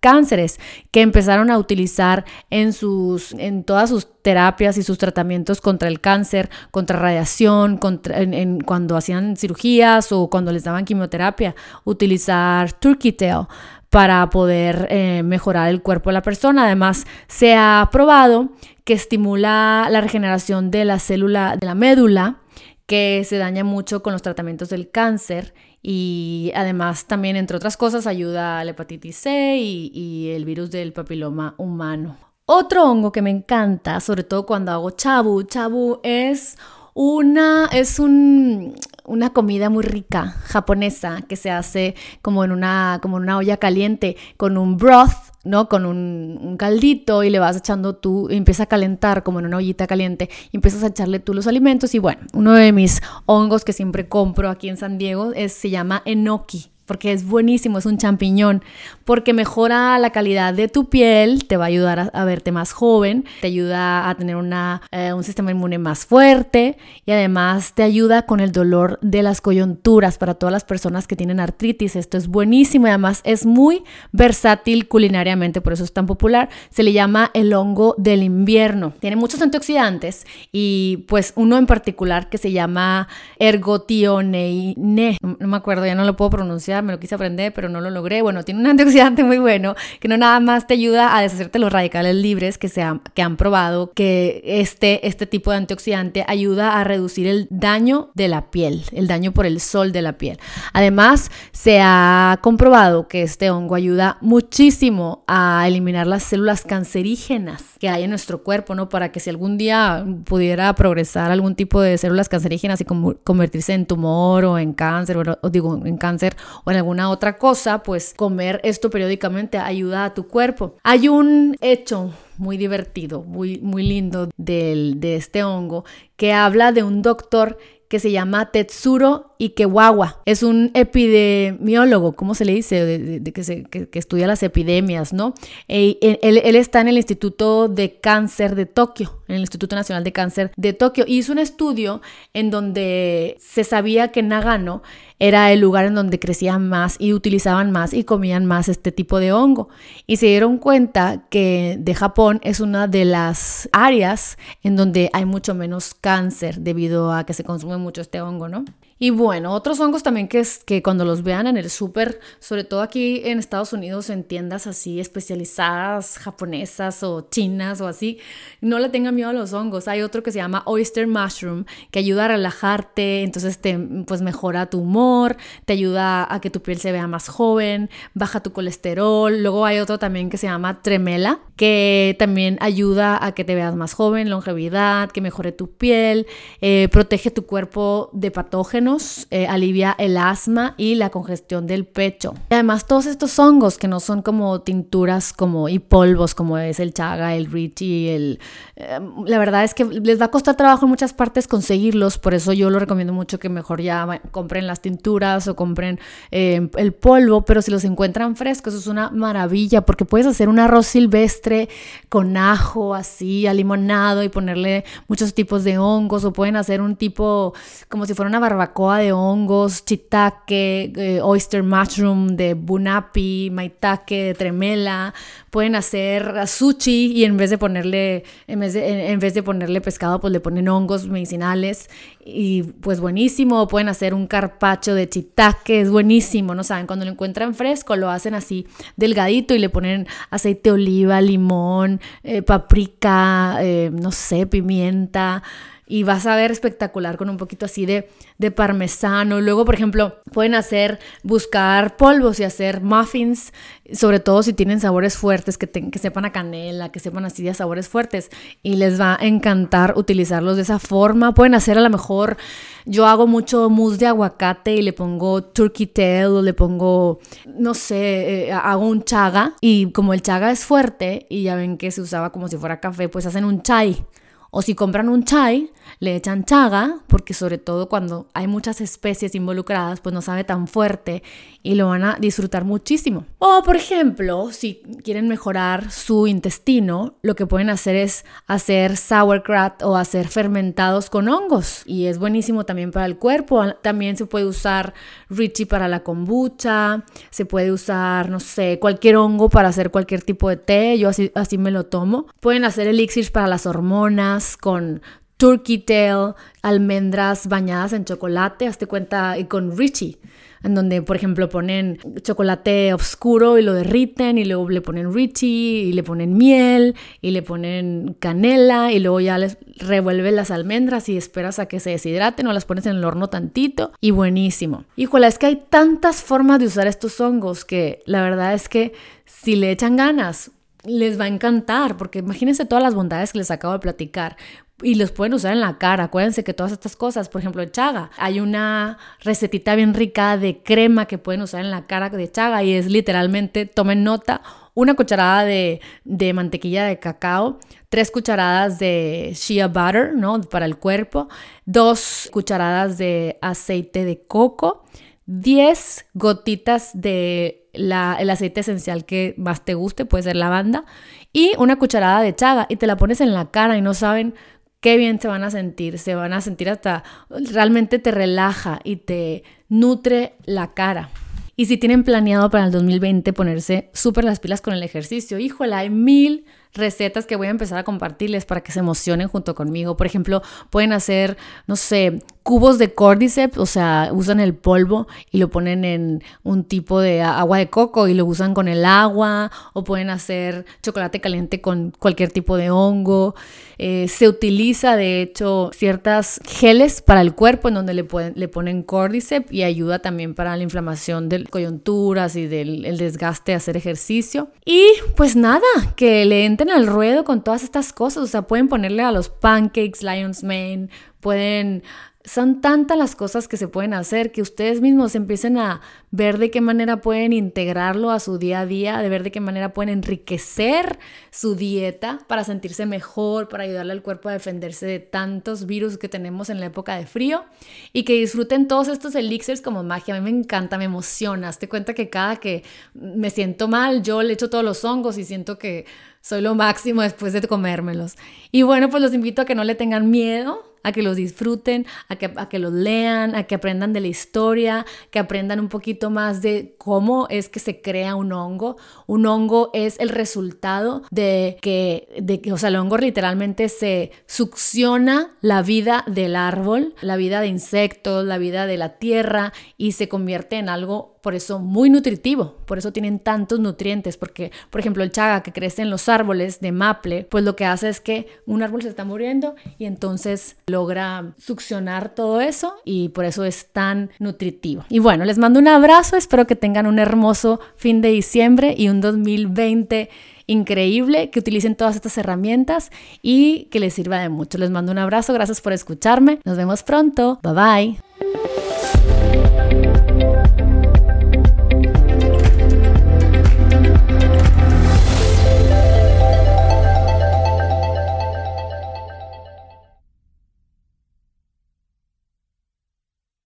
cánceres 0.00 0.60
que 0.92 1.02
empezaron 1.02 1.50
a 1.50 1.58
utilizar 1.58 2.24
en, 2.50 2.72
sus, 2.72 3.32
en 3.32 3.64
todas 3.64 3.90
sus 3.90 4.06
terapias 4.22 4.78
y 4.78 4.82
sus 4.82 4.96
tratamientos 4.96 5.60
contra 5.60 5.88
el 5.88 6.00
cáncer, 6.00 6.50
contra 6.70 6.98
radiación, 6.98 7.78
contra, 7.78 8.20
en, 8.20 8.60
cuando 8.60 8.96
hacían 8.96 9.36
cirugías 9.36 10.12
o 10.12 10.30
cuando 10.30 10.52
les 10.52 10.64
daban 10.64 10.84
quimioterapia, 10.84 11.54
utilizar 11.84 12.72
turkey 12.72 13.12
tail 13.12 13.46
para 13.90 14.28
poder 14.30 14.86
eh, 14.90 15.22
mejorar 15.24 15.68
el 15.68 15.82
cuerpo 15.82 16.10
de 16.10 16.14
la 16.14 16.22
persona. 16.22 16.64
Además, 16.64 17.06
se 17.26 17.54
ha 17.54 17.88
probado 17.90 18.50
que 18.84 18.92
estimula 18.94 19.88
la 19.90 20.00
regeneración 20.00 20.70
de 20.70 20.84
la 20.84 20.98
célula 20.98 21.56
de 21.56 21.66
la 21.66 21.74
médula, 21.74 22.38
que 22.86 23.22
se 23.24 23.36
daña 23.36 23.64
mucho 23.64 24.02
con 24.02 24.12
los 24.12 24.22
tratamientos 24.22 24.70
del 24.70 24.90
cáncer 24.90 25.52
y 25.82 26.52
además 26.54 27.06
también, 27.06 27.36
entre 27.36 27.56
otras 27.56 27.76
cosas, 27.76 28.06
ayuda 28.06 28.58
a 28.58 28.64
la 28.64 28.72
hepatitis 28.72 29.16
C 29.16 29.56
y, 29.58 30.30
el 30.30 30.44
virus 30.44 30.70
del 30.70 30.92
papiloma 30.92 31.54
humano. 31.58 32.16
Otro 32.46 32.90
hongo 32.90 33.12
que 33.12 33.22
me 33.22 33.30
encanta, 33.30 34.00
sobre 34.00 34.24
todo 34.24 34.46
cuando 34.46 34.72
hago 34.72 34.90
chabu, 34.90 35.42
chabu 35.42 36.00
es 36.02 36.56
una, 36.94 37.68
es 37.72 37.98
un, 37.98 38.74
una 39.08 39.30
comida 39.30 39.70
muy 39.70 39.84
rica 39.84 40.36
japonesa 40.44 41.22
que 41.28 41.36
se 41.36 41.50
hace 41.50 41.94
como 42.22 42.44
en 42.44 42.52
una, 42.52 43.00
como 43.02 43.16
en 43.16 43.24
una 43.24 43.38
olla 43.38 43.56
caliente 43.56 44.16
con 44.36 44.56
un 44.56 44.76
broth 44.76 45.28
¿no? 45.44 45.68
Con 45.68 45.86
un, 45.86 46.56
caldito 46.58 47.22
y 47.22 47.30
le 47.30 47.38
vas 47.38 47.56
echando 47.56 47.96
tú, 47.96 48.28
empieza 48.30 48.64
a 48.64 48.66
calentar 48.66 49.22
como 49.22 49.38
en 49.38 49.46
una 49.46 49.56
ollita 49.56 49.86
caliente, 49.86 50.28
y 50.52 50.56
empiezas 50.56 50.82
a 50.82 50.88
echarle 50.88 51.20
tú 51.20 51.32
los 51.32 51.46
alimentos 51.46 51.94
y 51.94 51.98
bueno, 51.98 52.20
uno 52.34 52.52
de 52.52 52.72
mis 52.72 53.00
hongos 53.26 53.64
que 53.64 53.72
siempre 53.72 54.08
compro 54.08 54.50
aquí 54.50 54.68
en 54.68 54.76
San 54.76 54.98
Diego 54.98 55.32
es, 55.32 55.52
se 55.52 55.70
llama 55.70 56.02
enoki 56.04 56.70
porque 56.88 57.12
es 57.12 57.24
buenísimo, 57.24 57.78
es 57.78 57.86
un 57.86 57.98
champiñón, 57.98 58.64
porque 59.04 59.32
mejora 59.32 59.96
la 59.98 60.10
calidad 60.10 60.54
de 60.54 60.66
tu 60.68 60.86
piel, 60.86 61.46
te 61.46 61.56
va 61.56 61.64
a 61.64 61.68
ayudar 61.68 62.10
a, 62.12 62.24
verte 62.24 62.50
más 62.50 62.72
joven, 62.72 63.26
te 63.40 63.46
ayuda 63.46 64.08
a 64.08 64.14
tener 64.16 64.36
una, 64.36 64.82
eh, 64.90 65.12
un 65.12 65.22
sistema 65.22 65.50
inmune 65.52 65.78
más 65.78 66.06
fuerte 66.06 66.78
y 67.06 67.12
además 67.12 67.74
te 67.74 67.82
ayuda 67.82 68.22
con 68.22 68.40
el 68.40 68.50
dolor 68.50 68.98
de 69.02 69.22
las 69.22 69.40
coyunturas 69.40 70.18
para 70.18 70.34
todas 70.34 70.52
las 70.52 70.64
personas 70.64 71.06
que 71.06 71.14
tienen 71.14 71.40
artritis. 71.40 71.94
Esto 71.94 72.16
es 72.16 72.26
buenísimo 72.26 72.86
y 72.86 72.90
además 72.90 73.20
es 73.24 73.46
muy 73.46 73.84
versátil 74.10 74.88
culinariamente, 74.88 75.60
por 75.60 75.74
eso 75.74 75.84
es 75.84 75.92
tan 75.92 76.06
popular. 76.06 76.48
Se 76.70 76.82
le 76.82 76.92
llama 76.92 77.30
el 77.34 77.52
hongo 77.52 77.94
del 77.98 78.22
invierno. 78.22 78.94
Tiene 78.98 79.16
muchos 79.16 79.42
antioxidantes 79.42 80.26
y 80.52 81.04
pues 81.08 81.34
uno 81.36 81.58
en 81.58 81.66
particular 81.66 82.30
que 82.30 82.38
se 82.38 82.50
llama 82.50 83.08
ergotioneine, 83.38 85.18
no 85.22 85.48
me 85.48 85.56
acuerdo, 85.56 85.84
ya 85.84 85.94
no 85.94 86.04
lo 86.04 86.16
puedo 86.16 86.30
pronunciar 86.30 86.77
me 86.82 86.92
lo 86.92 87.00
quise 87.00 87.14
aprender, 87.14 87.52
pero 87.52 87.68
no 87.68 87.80
lo 87.80 87.90
logré. 87.90 88.22
Bueno, 88.22 88.44
tiene 88.44 88.60
un 88.60 88.66
antioxidante 88.78 89.24
muy 89.24 89.38
bueno 89.38 89.74
que 90.00 90.08
no 90.08 90.16
nada 90.16 90.40
más 90.40 90.66
te 90.66 90.74
ayuda 90.74 91.16
a 91.16 91.22
deshacerte 91.22 91.58
los 91.58 91.72
radicales 91.72 92.14
libres 92.14 92.58
que, 92.58 92.68
se 92.68 92.82
han, 92.82 93.00
que 93.14 93.22
han 93.22 93.36
probado 93.36 93.92
que 93.92 94.42
este, 94.44 95.06
este 95.06 95.26
tipo 95.26 95.50
de 95.50 95.58
antioxidante 95.58 96.24
ayuda 96.26 96.80
a 96.80 96.84
reducir 96.84 97.26
el 97.26 97.46
daño 97.50 98.10
de 98.14 98.28
la 98.28 98.50
piel, 98.50 98.84
el 98.92 99.06
daño 99.06 99.32
por 99.32 99.46
el 99.46 99.60
sol 99.60 99.92
de 99.92 100.02
la 100.02 100.18
piel. 100.18 100.38
Además, 100.72 101.30
se 101.52 101.80
ha 101.80 102.38
comprobado 102.42 103.08
que 103.08 103.22
este 103.22 103.50
hongo 103.50 103.74
ayuda 103.74 104.18
muchísimo 104.20 105.24
a 105.26 105.64
eliminar 105.66 106.06
las 106.06 106.22
células 106.22 106.62
cancerígenas 106.62 107.62
que 107.78 107.88
hay 107.88 108.04
en 108.04 108.10
nuestro 108.10 108.42
cuerpo, 108.42 108.74
¿no? 108.74 108.88
Para 108.88 109.12
que 109.12 109.20
si 109.20 109.30
algún 109.30 109.58
día 109.58 110.04
pudiera 110.24 110.74
progresar 110.74 111.30
algún 111.30 111.54
tipo 111.54 111.80
de 111.80 111.98
células 111.98 112.28
cancerígenas 112.28 112.80
y 112.80 112.84
convertirse 112.84 113.74
en 113.74 113.86
tumor 113.86 114.44
o 114.44 114.58
en 114.58 114.72
cáncer, 114.72 115.16
o 115.40 115.50
digo, 115.50 115.80
en 115.84 115.96
cáncer 115.96 116.36
o 116.68 116.70
en 116.70 116.76
alguna 116.76 117.08
otra 117.08 117.38
cosa, 117.38 117.82
pues 117.82 118.12
comer 118.14 118.60
esto 118.62 118.90
periódicamente 118.90 119.56
ayuda 119.56 120.04
a 120.04 120.12
tu 120.12 120.28
cuerpo. 120.28 120.76
Hay 120.82 121.08
un 121.08 121.56
hecho 121.62 122.12
muy 122.36 122.58
divertido, 122.58 123.22
muy, 123.22 123.58
muy 123.60 123.82
lindo 123.82 124.28
del, 124.36 125.00
de 125.00 125.16
este 125.16 125.42
hongo 125.42 125.86
que 126.16 126.34
habla 126.34 126.72
de 126.72 126.82
un 126.82 127.00
doctor 127.00 127.56
que 127.88 127.98
se 128.00 128.10
llama 128.10 128.50
Tetsuro 128.50 129.34
Ikewawa. 129.38 130.20
Es 130.26 130.42
un 130.42 130.70
epidemiólogo, 130.74 132.12
¿cómo 132.12 132.34
se 132.34 132.44
le 132.44 132.52
dice? 132.52 132.84
De, 132.84 133.32
que, 133.32 133.44
se, 133.44 133.62
que, 133.64 133.88
estudia 133.94 134.26
las 134.26 134.42
epidemias, 134.42 135.14
¿no? 135.14 135.32
él, 135.68 135.96
él, 136.02 136.54
está 136.54 136.82
en 136.82 136.88
el 136.88 136.98
Instituto 136.98 137.68
de 137.68 137.98
Cáncer 137.98 138.54
de 138.56 138.66
Tokio, 138.66 139.17
en 139.28 139.36
el 139.36 139.42
Instituto 139.42 139.76
Nacional 139.76 140.04
de 140.04 140.12
Cáncer 140.12 140.50
de 140.56 140.72
Tokio. 140.72 141.04
Hizo 141.06 141.32
un 141.32 141.38
estudio 141.38 142.00
en 142.34 142.50
donde 142.50 143.36
se 143.40 143.64
sabía 143.64 144.08
que 144.08 144.22
Nagano 144.22 144.82
era 145.18 145.52
el 145.52 145.60
lugar 145.60 145.84
en 145.84 145.94
donde 145.94 146.18
crecían 146.18 146.68
más 146.68 146.96
y 146.98 147.12
utilizaban 147.12 147.70
más 147.70 147.92
y 147.92 148.04
comían 148.04 148.46
más 148.46 148.68
este 148.68 148.92
tipo 148.92 149.18
de 149.18 149.32
hongo. 149.32 149.68
Y 150.06 150.16
se 150.16 150.26
dieron 150.26 150.58
cuenta 150.58 151.24
que 151.28 151.76
de 151.78 151.94
Japón 151.94 152.40
es 152.42 152.60
una 152.60 152.86
de 152.86 153.04
las 153.04 153.68
áreas 153.72 154.38
en 154.62 154.76
donde 154.76 155.10
hay 155.12 155.24
mucho 155.24 155.54
menos 155.54 155.94
cáncer 155.94 156.60
debido 156.60 157.12
a 157.12 157.24
que 157.24 157.34
se 157.34 157.44
consume 157.44 157.76
mucho 157.76 158.00
este 158.00 158.20
hongo, 158.20 158.48
¿no? 158.48 158.64
Y 159.00 159.10
bueno, 159.10 159.52
otros 159.52 159.78
hongos 159.78 160.02
también 160.02 160.26
que, 160.26 160.82
cuando 160.82 161.04
los 161.04 161.22
vean 161.22 161.46
en 161.46 161.56
el 161.56 161.70
súper, 161.70 162.18
sobre 162.40 162.64
todo 162.64 162.82
aquí 162.82 163.22
en 163.24 163.38
Estados 163.38 163.72
Unidos, 163.72 164.10
en 164.10 164.24
tiendas 164.24 164.66
así 164.66 164.98
especializadas, 164.98 166.18
japonesas 166.18 167.04
o 167.04 167.28
chinas 167.30 167.80
o 167.80 167.86
así, 167.86 168.18
no 168.60 168.80
le 168.80 168.88
tengan 168.88 169.14
miedo 169.14 169.30
a 169.30 169.32
los 169.32 169.52
hongos. 169.52 169.86
Hay 169.86 170.02
otro 170.02 170.24
que 170.24 170.32
se 170.32 170.38
llama 170.38 170.64
Oyster 170.66 171.06
Mushroom, 171.06 171.64
que 171.92 172.00
ayuda 172.00 172.24
a 172.24 172.28
relajarte, 172.28 173.22
entonces 173.22 173.58
te, 173.58 173.78
pues 173.78 174.20
mejora 174.20 174.66
tu 174.66 174.80
humor, 174.80 175.36
te 175.64 175.74
ayuda 175.74 176.26
a 176.32 176.40
que 176.40 176.50
tu 176.50 176.60
piel 176.60 176.78
se 176.78 176.90
vea 176.90 177.06
más 177.06 177.28
joven, 177.28 177.90
baja 178.14 178.42
tu 178.42 178.52
colesterol. 178.52 179.42
Luego 179.42 179.64
hay 179.64 179.78
otro 179.78 180.00
también 180.00 180.28
que 180.28 180.38
se 180.38 180.48
llama 180.48 180.82
Tremela, 180.82 181.38
que 181.54 182.16
también 182.18 182.58
ayuda 182.60 183.24
a 183.24 183.30
que 183.32 183.44
te 183.44 183.54
veas 183.54 183.76
más 183.76 183.94
joven, 183.94 184.28
longevidad, 184.28 185.12
que 185.12 185.20
mejore 185.20 185.52
tu 185.52 185.70
piel, 185.70 186.26
eh, 186.60 186.88
protege 186.90 187.30
tu 187.30 187.46
cuerpo 187.46 188.10
de 188.12 188.32
patógenos 188.32 188.87
eh, 189.30 189.46
alivia 189.46 189.94
el 189.98 190.16
asma 190.16 190.74
y 190.76 190.94
la 190.94 191.10
congestión 191.10 191.66
del 191.66 191.84
pecho. 191.84 192.34
Además 192.50 192.86
todos 192.86 193.06
estos 193.06 193.38
hongos 193.38 193.78
que 193.78 193.88
no 193.88 194.00
son 194.00 194.22
como 194.22 194.60
tinturas 194.60 195.32
como 195.32 195.68
y 195.68 195.78
polvos 195.78 196.34
como 196.34 196.58
es 196.58 196.80
el 196.80 196.94
chaga, 196.94 197.34
el 197.34 197.50
richie, 197.50 198.14
el... 198.14 198.40
Eh, 198.76 199.00
la 199.26 199.38
verdad 199.38 199.64
es 199.64 199.74
que 199.74 199.84
les 199.84 200.20
va 200.20 200.26
a 200.26 200.30
costar 200.30 200.56
trabajo 200.56 200.86
en 200.86 200.90
muchas 200.90 201.12
partes 201.12 201.46
conseguirlos, 201.46 202.18
por 202.18 202.34
eso 202.34 202.52
yo 202.52 202.70
lo 202.70 202.78
recomiendo 202.78 203.12
mucho 203.12 203.38
que 203.38 203.48
mejor 203.48 203.80
ya 203.80 204.20
compren 204.30 204.66
las 204.66 204.80
tinturas 204.80 205.48
o 205.48 205.56
compren 205.56 205.98
eh, 206.30 206.68
el 206.76 206.92
polvo, 206.92 207.42
pero 207.42 207.62
si 207.62 207.70
los 207.70 207.84
encuentran 207.84 208.36
frescos 208.36 208.74
es 208.74 208.86
una 208.86 209.10
maravilla 209.10 209.82
porque 209.82 210.04
puedes 210.04 210.26
hacer 210.26 210.48
un 210.48 210.58
arroz 210.58 210.86
silvestre 210.86 211.68
con 212.08 212.36
ajo 212.36 212.94
así, 212.94 213.46
a 213.46 213.54
limonado 213.54 214.22
y 214.22 214.28
ponerle 214.28 214.84
muchos 215.08 215.34
tipos 215.34 215.64
de 215.64 215.78
hongos 215.78 216.24
o 216.24 216.32
pueden 216.32 216.56
hacer 216.56 216.80
un 216.80 216.96
tipo 216.96 217.54
como 217.88 218.06
si 218.06 218.14
fuera 218.14 218.28
una 218.28 218.38
barbacoa 218.38 218.77
de 218.78 219.12
hongos, 219.12 219.84
chitake, 219.84 220.92
eh, 220.96 221.20
oyster 221.20 221.62
mushroom 221.64 222.36
de 222.36 222.54
bunapi, 222.54 223.50
maitake 223.50 224.24
de 224.24 224.34
tremela. 224.34 225.14
Pueden 225.50 225.74
hacer 225.74 226.46
sushi 226.46 227.12
y 227.12 227.24
en 227.24 227.36
vez 227.36 227.50
de 227.50 227.58
ponerle, 227.58 228.24
en 228.46 228.60
vez 228.60 228.74
de, 228.74 229.10
en 229.10 229.18
vez 229.18 229.34
de 229.34 229.42
ponerle 229.42 229.80
pescado, 229.80 230.20
pues 230.20 230.32
le 230.32 230.38
ponen 230.38 230.68
hongos 230.68 231.08
medicinales 231.08 231.90
y 232.24 232.62
pues 232.62 233.00
buenísimo. 233.00 233.66
Pueden 233.66 233.88
hacer 233.88 234.14
un 234.14 234.28
carpacho 234.28 234.94
de 234.94 235.08
chitake, 235.08 235.80
es 235.80 235.90
buenísimo, 235.90 236.54
¿no 236.54 236.62
saben? 236.62 236.86
Cuando 236.86 237.04
lo 237.04 237.10
encuentran 237.10 237.54
fresco, 237.54 237.96
lo 237.96 238.10
hacen 238.10 238.34
así 238.34 238.66
delgadito 238.96 239.54
y 239.54 239.58
le 239.58 239.70
ponen 239.70 240.06
aceite 240.30 240.70
de 240.70 240.74
oliva, 240.74 241.20
limón, 241.20 242.00
eh, 242.22 242.42
paprika, 242.42 243.56
eh, 243.60 243.90
no 243.92 244.12
sé, 244.12 244.46
pimienta 244.46 245.42
y 245.88 246.02
vas 246.02 246.26
a 246.26 246.36
ver 246.36 246.50
espectacular 246.50 247.16
con 247.16 247.30
un 247.30 247.38
poquito 247.38 247.64
así 247.64 247.86
de, 247.86 248.10
de 248.36 248.50
parmesano. 248.50 249.40
Luego, 249.40 249.64
por 249.64 249.74
ejemplo, 249.74 250.16
pueden 250.32 250.54
hacer, 250.54 250.98
buscar 251.22 251.96
polvos 251.96 252.38
y 252.38 252.44
hacer 252.44 252.82
muffins, 252.82 253.52
sobre 253.92 254.20
todo 254.20 254.42
si 254.42 254.52
tienen 254.52 254.80
sabores 254.80 255.16
fuertes, 255.16 255.56
que, 255.56 255.66
que 255.66 255.98
sepan 255.98 256.26
a 256.26 256.32
canela, 256.32 256.92
que 256.92 257.00
sepan 257.00 257.24
así 257.24 257.42
de 257.42 257.54
sabores 257.54 257.88
fuertes 257.88 258.30
y 258.62 258.76
les 258.76 259.00
va 259.00 259.16
a 259.18 259.26
encantar 259.26 259.94
utilizarlos 259.96 260.56
de 260.56 260.62
esa 260.62 260.78
forma. 260.78 261.32
Pueden 261.32 261.54
hacer 261.54 261.78
a 261.78 261.80
lo 261.80 261.90
mejor 261.90 262.36
Yo 262.84 263.06
hago 263.06 263.26
mucho 263.26 263.68
mousse 263.68 263.98
de 263.98 264.06
aguacate 264.06 264.74
y 264.74 264.82
le 264.82 264.94
pongo 264.94 265.42
turkey 265.42 265.86
tail 265.86 266.26
o 266.26 266.42
le 266.42 266.54
pongo, 266.54 267.20
no 267.46 267.74
sé, 267.74 268.46
eh, 268.46 268.52
hago 268.52 268.86
un 268.86 269.04
chaga 269.04 269.54
y 269.60 269.92
como 269.92 270.14
el 270.14 270.22
chaga 270.22 270.50
es 270.50 270.64
fuerte 270.64 271.26
y 271.28 271.42
ya 271.42 271.54
ven 271.54 271.76
que 271.76 271.90
se 271.90 272.00
usaba 272.00 272.32
como 272.32 272.48
si 272.48 272.56
fuera 272.56 272.80
café, 272.80 273.08
pues 273.08 273.26
hacen 273.26 273.44
un 273.44 273.62
chai. 273.62 274.04
O 274.50 274.62
si 274.62 274.74
compran 274.74 275.08
un 275.08 275.24
chai, 275.24 275.70
le 276.00 276.16
echan 276.16 276.44
chaga, 276.44 277.00
porque 277.06 277.34
sobre 277.34 277.58
todo 277.58 277.88
cuando 277.88 278.28
hay 278.32 278.46
muchas 278.46 278.80
especies 278.80 279.34
involucradas, 279.34 280.00
pues 280.00 280.14
no 280.14 280.22
sabe 280.22 280.44
tan 280.44 280.68
fuerte 280.68 281.22
y 281.62 281.74
lo 281.74 281.88
van 281.88 282.04
a 282.04 282.16
disfrutar 282.18 282.64
muchísimo. 282.64 283.26
O 283.38 283.62
por 283.62 283.76
ejemplo, 283.76 284.50
si 284.52 284.82
quieren 285.04 285.28
mejorar 285.28 285.90
su 285.90 286.26
intestino, 286.26 287.14
lo 287.20 287.34
que 287.34 287.46
pueden 287.46 287.68
hacer 287.68 287.96
es 287.96 288.24
hacer 288.46 288.96
sauerkraut 288.96 289.82
o 289.82 289.96
hacer 289.96 290.28
fermentados 290.28 291.10
con 291.10 291.28
hongos. 291.28 291.82
Y 291.84 292.06
es 292.06 292.18
buenísimo 292.18 292.64
también 292.64 292.90
para 292.90 293.06
el 293.06 293.18
cuerpo. 293.18 293.74
También 293.82 294.16
se 294.16 294.26
puede 294.26 294.46
usar 294.46 294.94
Richie 295.28 295.66
para 295.66 295.88
la 295.88 296.02
kombucha, 296.02 297.04
se 297.30 297.44
puede 297.44 297.70
usar, 297.70 298.30
no 298.30 298.40
sé, 298.40 298.78
cualquier 298.80 299.16
hongo 299.16 299.50
para 299.50 299.68
hacer 299.68 299.90
cualquier 299.90 300.22
tipo 300.22 300.48
de 300.48 300.56
té. 300.56 300.98
Yo 300.98 301.10
así, 301.10 301.30
así 301.34 301.58
me 301.58 301.70
lo 301.70 301.84
tomo. 301.84 302.26
Pueden 302.40 302.64
hacer 302.64 302.86
elixirs 302.86 303.30
para 303.30 303.46
las 303.46 303.66
hormonas 303.66 304.37
con 304.56 305.02
turkey 305.38 305.78
tail, 305.78 306.34
almendras 306.62 307.46
bañadas 307.46 307.92
en 307.94 308.04
chocolate, 308.04 308.66
hazte 308.66 308.86
cuenta, 308.86 309.38
y 309.38 309.44
con 309.44 309.76
Richie, 309.76 310.18
en 310.64 310.74
donde, 310.74 311.00
por 311.00 311.14
ejemplo, 311.14 311.48
ponen 311.48 311.98
chocolate 312.22 312.92
oscuro 312.92 313.56
y 313.56 313.62
lo 313.62 313.72
derriten, 313.72 314.36
y 314.36 314.44
luego 314.44 314.68
le 314.68 314.80
ponen 314.80 315.14
Richie, 315.14 315.84
y 315.84 315.92
le 315.92 316.02
ponen 316.02 316.36
miel, 316.36 316.96
y 317.22 317.30
le 317.30 317.42
ponen 317.42 318.16
canela, 318.18 318.92
y 318.92 318.98
luego 318.98 319.20
ya 319.20 319.38
les 319.38 319.58
revuelve 319.76 320.32
las 320.32 320.50
almendras 320.50 321.08
y 321.08 321.16
esperas 321.16 321.60
a 321.60 321.66
que 321.66 321.78
se 321.78 321.90
deshidraten 321.90 322.48
o 322.48 322.52
las 322.52 322.64
pones 322.64 322.86
en 322.86 322.96
el 322.96 323.04
horno 323.04 323.28
tantito, 323.28 323.92
y 324.00 324.10
buenísimo. 324.10 324.86
Híjole, 324.96 325.28
es 325.28 325.38
que 325.38 325.46
hay 325.46 325.62
tantas 325.70 326.20
formas 326.20 326.58
de 326.58 326.66
usar 326.66 326.88
estos 326.88 327.20
hongos 327.20 327.64
que 327.64 328.02
la 328.06 328.22
verdad 328.22 328.54
es 328.54 328.68
que 328.68 328.92
si 329.24 329.54
le 329.54 329.70
echan 329.70 329.94
ganas, 329.94 330.50
les 330.84 331.18
va 331.18 331.24
a 331.24 331.28
encantar, 331.28 331.96
porque 331.96 332.20
imagínense 332.20 332.64
todas 332.64 332.82
las 332.82 332.94
bondades 332.94 333.32
que 333.32 333.38
les 333.38 333.50
acabo 333.50 333.74
de 333.74 333.80
platicar 333.80 334.36
y 334.82 334.94
los 334.94 335.10
pueden 335.10 335.34
usar 335.34 335.52
en 335.52 335.60
la 335.60 335.78
cara. 335.78 336.04
Acuérdense 336.04 336.44
que 336.44 336.54
todas 336.54 336.72
estas 336.72 336.96
cosas, 336.96 337.28
por 337.28 337.40
ejemplo, 337.40 337.62
el 337.62 337.72
chaga, 337.72 338.10
hay 338.16 338.40
una 338.40 338.98
recetita 339.20 339.74
bien 339.74 339.94
rica 339.94 340.36
de 340.36 340.62
crema 340.62 341.06
que 341.06 341.18
pueden 341.18 341.42
usar 341.42 341.64
en 341.64 341.70
la 341.70 341.86
cara 341.86 342.10
de 342.10 342.30
chaga 342.30 342.62
y 342.62 342.72
es 342.72 342.86
literalmente, 342.86 343.66
tomen 343.66 344.04
nota, 344.04 344.42
una 344.74 344.94
cucharada 344.94 345.44
de, 345.44 345.80
de 346.04 346.32
mantequilla 346.32 346.84
de 346.84 347.00
cacao, 347.00 347.58
tres 347.88 348.10
cucharadas 348.10 348.78
de 348.78 349.32
shea 349.34 349.66
butter, 349.66 350.14
¿no? 350.14 350.40
Para 350.42 350.66
el 350.66 350.76
cuerpo, 350.76 351.28
dos 351.64 352.28
cucharadas 352.32 352.98
de 352.98 353.38
aceite 353.40 354.04
de 354.04 354.22
coco, 354.26 354.84
10 355.26 356.06
gotitas 356.14 356.90
de 356.94 357.57
la, 357.72 358.16
el 358.18 358.30
aceite 358.30 358.60
esencial 358.60 359.04
que 359.04 359.34
más 359.36 359.64
te 359.64 359.74
guste, 359.74 360.04
puede 360.04 360.24
ser 360.24 360.36
lavanda, 360.36 360.84
y 361.32 361.52
una 361.58 361.78
cucharada 361.78 362.22
de 362.22 362.34
chaga 362.34 362.66
y 362.68 362.76
te 362.76 362.86
la 362.86 362.96
pones 362.96 363.20
en 363.20 363.34
la 363.34 363.50
cara 363.50 363.76
y 363.76 363.82
no 363.82 363.94
saben 363.94 364.34
qué 364.80 364.96
bien 364.96 365.20
se 365.20 365.28
van 365.28 365.44
a 365.44 365.50
sentir, 365.50 365.98
se 365.98 366.14
van 366.14 366.32
a 366.32 366.40
sentir 366.40 366.70
hasta, 366.70 367.04
realmente 367.28 367.98
te 367.98 368.10
relaja 368.10 368.80
y 368.84 368.96
te 368.96 369.42
nutre 369.68 370.34
la 370.44 370.74
cara. 370.74 371.10
Y 371.56 371.66
si 371.66 371.76
tienen 371.76 372.04
planeado 372.04 372.50
para 372.50 372.66
el 372.66 372.70
2020 372.70 373.32
ponerse 373.32 373.90
súper 373.92 374.22
las 374.22 374.38
pilas 374.38 374.60
con 374.60 374.74
el 374.74 374.82
ejercicio, 374.84 375.40
híjole, 375.40 375.74
hay 375.74 375.90
mil 375.90 376.44
recetas 376.72 377.26
que 377.26 377.34
voy 377.34 377.48
a 377.48 377.50
empezar 377.50 377.78
a 377.78 377.82
compartirles 377.82 378.44
para 378.44 378.60
que 378.60 378.70
se 378.70 378.78
emocionen 378.78 379.26
junto 379.26 379.56
conmigo. 379.56 379.96
Por 379.96 380.06
ejemplo, 380.06 380.40
pueden 380.70 380.92
hacer, 380.92 381.36
no 381.66 381.74
sé, 381.74 382.20
cubos 382.48 382.78
de 382.78 382.94
cordyceps, 382.94 383.58
o 383.58 383.66
sea, 383.66 384.08
usan 384.10 384.40
el 384.40 384.54
polvo 384.54 385.06
y 385.30 385.36
lo 385.36 385.50
ponen 385.50 385.84
en 385.84 386.22
un 386.44 386.64
tipo 386.64 386.98
de 386.98 387.20
agua 387.20 387.58
de 387.58 387.68
coco 387.68 388.08
y 388.08 388.14
lo 388.14 388.24
usan 388.24 388.54
con 388.54 388.68
el 388.68 388.86
agua, 388.86 389.50
o 389.74 389.84
pueden 389.84 390.08
hacer 390.08 390.64
chocolate 390.82 391.20
caliente 391.20 391.60
con 391.60 391.92
cualquier 391.98 392.32
tipo 392.32 392.56
de 392.56 392.70
hongo. 392.70 393.34
Eh, 393.76 394.08
se 394.08 394.26
utiliza, 394.28 394.96
de 394.96 395.20
hecho, 395.20 395.70
ciertas 395.74 396.40
geles 396.46 397.02
para 397.02 397.20
el 397.20 397.34
cuerpo 397.34 397.68
en 397.68 397.74
donde 397.74 397.92
le, 397.92 398.08
le 398.34 398.48
ponen 398.48 398.82
cordyceps 398.82 399.52
y 399.52 399.62
ayuda 399.64 399.98
también 399.98 400.34
para 400.34 400.56
la 400.56 400.62
inflamación 400.62 401.28
de 401.28 401.44
coyunturas 401.44 402.34
y 402.34 402.46
del 402.46 402.86
el 402.86 402.96
desgaste 402.96 403.52
de 403.52 403.56
hacer 403.56 403.76
ejercicio. 403.76 404.48
Y 404.64 404.86
pues 405.16 405.36
nada, 405.36 405.66
que 405.96 406.24
le 406.24 406.46
entren 406.46 406.70
al 406.70 406.86
ruedo 406.86 407.24
con 407.24 407.44
todas 407.44 407.62
estas 407.62 407.92
cosas, 407.92 408.22
o 408.22 408.26
sea, 408.26 408.40
pueden 408.40 408.68
ponerle 408.68 409.02
a 409.02 409.12
los 409.12 409.28
pancakes 409.28 410.02
Lion's 410.02 410.42
Mane, 410.42 410.88
pueden 411.20 411.82
son 412.28 412.60
tantas 412.60 412.98
las 412.98 413.16
cosas 413.16 413.48
que 413.48 413.56
se 413.56 413.68
pueden 413.68 413.94
hacer 413.94 414.32
que 414.32 414.42
ustedes 414.42 414.80
mismos 414.80 415.14
empiecen 415.14 415.56
a 415.56 415.80
ver 416.10 416.38
de 416.38 416.50
qué 416.50 416.60
manera 416.60 417.00
pueden 417.00 417.32
integrarlo 417.32 418.10
a 418.10 418.20
su 418.20 418.38
día 418.38 418.60
a 418.60 418.66
día, 418.66 418.98
de 418.98 419.08
ver 419.08 419.22
de 419.22 419.32
qué 419.32 419.40
manera 419.40 419.72
pueden 419.72 419.88
enriquecer 419.88 420.98
su 421.30 421.54
dieta 421.54 422.20
para 422.26 422.44
sentirse 422.44 422.86
mejor, 422.86 423.48
para 423.48 423.64
ayudarle 423.64 423.92
al 423.92 424.02
cuerpo 424.02 424.28
a 424.28 424.32
defenderse 424.32 424.86
de 424.86 425.00
tantos 425.00 425.66
virus 425.66 425.96
que 425.96 426.08
tenemos 426.08 426.50
en 426.50 426.60
la 426.60 426.66
época 426.66 426.96
de 426.96 427.06
frío 427.06 427.44
y 427.92 428.04
que 428.04 428.14
disfruten 428.14 428.68
todos 428.68 428.88
estos 428.88 429.14
elixirs 429.14 429.62
como 429.62 429.82
magia. 429.82 430.14
A 430.14 430.20
mí 430.20 430.30
me 430.30 430.38
encanta, 430.38 430.76
me 430.76 430.84
emociona. 430.84 431.50
Te 431.52 431.68
cuenta 431.68 431.94
que 431.94 432.10
cada 432.10 432.36
que 432.36 432.62
me 432.94 433.30
siento 433.30 433.68
mal, 433.68 434.02
yo 434.02 434.22
le 434.22 434.34
echo 434.34 434.50
todos 434.50 434.64
los 434.64 434.84
hongos 434.84 435.16
y 435.18 435.24
siento 435.24 435.58
que 435.58 435.86
soy 436.20 436.42
lo 436.42 436.54
máximo 436.54 437.02
después 437.02 437.32
de 437.32 437.40
comérmelos. 437.48 438.16
Y 438.52 438.62
bueno, 438.62 438.90
pues 438.90 439.02
los 439.02 439.14
invito 439.14 439.42
a 439.42 439.44
que 439.46 439.54
no 439.54 439.64
le 439.64 439.74
tengan 439.74 440.10
miedo 440.10 440.67
a 440.82 440.92
que 440.92 441.02
los 441.02 441.16
disfruten, 441.16 441.86
a 442.08 442.16
que, 442.16 442.32
a 442.36 442.48
que 442.48 442.58
los 442.58 442.72
lean, 442.72 443.34
a 443.34 443.44
que 443.44 443.54
aprendan 443.54 443.92
de 443.92 444.00
la 444.00 444.08
historia, 444.08 444.86
que 445.10 445.18
aprendan 445.18 445.60
un 445.60 445.68
poquito 445.68 446.10
más 446.10 446.42
de 446.42 446.74
cómo 446.78 447.26
es 447.30 447.48
que 447.48 447.60
se 447.60 447.80
crea 447.80 448.14
un 448.14 448.32
hongo. 448.32 448.76
Un 449.06 449.26
hongo 449.26 449.70
es 449.72 449.98
el 450.00 450.08
resultado 450.08 451.02
de 451.10 451.58
que, 451.60 452.08
de 452.20 452.40
que, 452.40 452.52
o 452.52 452.58
sea, 452.58 452.68
el 452.68 452.76
hongo 452.76 452.98
literalmente 452.98 453.68
se 453.68 454.12
succiona 454.26 455.36
la 455.40 455.62
vida 455.62 456.04
del 456.06 456.36
árbol, 456.36 456.94
la 457.00 457.16
vida 457.16 457.40
de 457.40 457.48
insectos, 457.48 458.24
la 458.24 458.38
vida 458.38 458.66
de 458.66 458.76
la 458.76 458.98
tierra 458.98 459.52
y 459.76 459.92
se 459.92 460.08
convierte 460.08 460.56
en 460.56 460.68
algo 460.68 461.18
por 461.22 461.34
eso 461.34 461.58
muy 461.58 461.90
nutritivo, 461.90 462.56
por 462.64 462.78
eso 462.78 462.92
tienen 462.92 463.18
tantos 463.18 463.60
nutrientes, 463.60 464.16
porque 464.16 464.52
por 464.70 464.80
ejemplo 464.80 465.02
el 465.02 465.12
chaga 465.12 465.42
que 465.42 465.52
crece 465.52 465.82
en 465.82 465.90
los 465.90 466.08
árboles 466.08 466.60
de 466.60 466.72
maple, 466.72 467.26
pues 467.30 467.44
lo 467.44 467.56
que 467.56 467.64
hace 467.64 467.88
es 467.88 468.00
que 468.00 468.28
un 468.46 468.62
árbol 468.62 468.82
se 468.82 468.88
está 468.88 469.04
muriendo 469.04 469.54
y 469.78 469.84
entonces 469.84 470.56
logra 470.68 471.34
succionar 471.38 472.14
todo 472.14 472.40
eso 472.40 472.74
y 472.84 473.10
por 473.10 473.24
eso 473.24 473.44
es 473.44 473.68
tan 473.72 474.10
nutritivo. 474.18 474.84
Y 474.88 474.98
bueno, 474.98 475.24
les 475.24 475.38
mando 475.38 475.58
un 475.60 475.68
abrazo, 475.68 476.16
espero 476.16 476.46
que 476.46 476.56
tengan 476.56 476.86
un 476.86 476.98
hermoso 476.98 477.60
fin 477.76 478.00
de 478.00 478.08
diciembre 478.08 478.74
y 478.76 478.88
un 478.88 479.00
2020 479.00 480.08
increíble, 480.46 481.30
que 481.30 481.38
utilicen 481.38 481.76
todas 481.76 481.94
estas 481.94 482.18
herramientas 482.18 482.90
y 483.22 483.64
que 483.70 483.80
les 483.80 483.94
sirva 483.94 484.18
de 484.18 484.28
mucho. 484.28 484.58
Les 484.58 484.70
mando 484.70 484.90
un 484.90 484.98
abrazo, 484.98 485.32
gracias 485.34 485.60
por 485.60 485.72
escucharme, 485.72 486.40
nos 486.44 486.56
vemos 486.56 486.82
pronto, 486.82 487.38
bye 487.42 487.52
bye. 487.52 488.67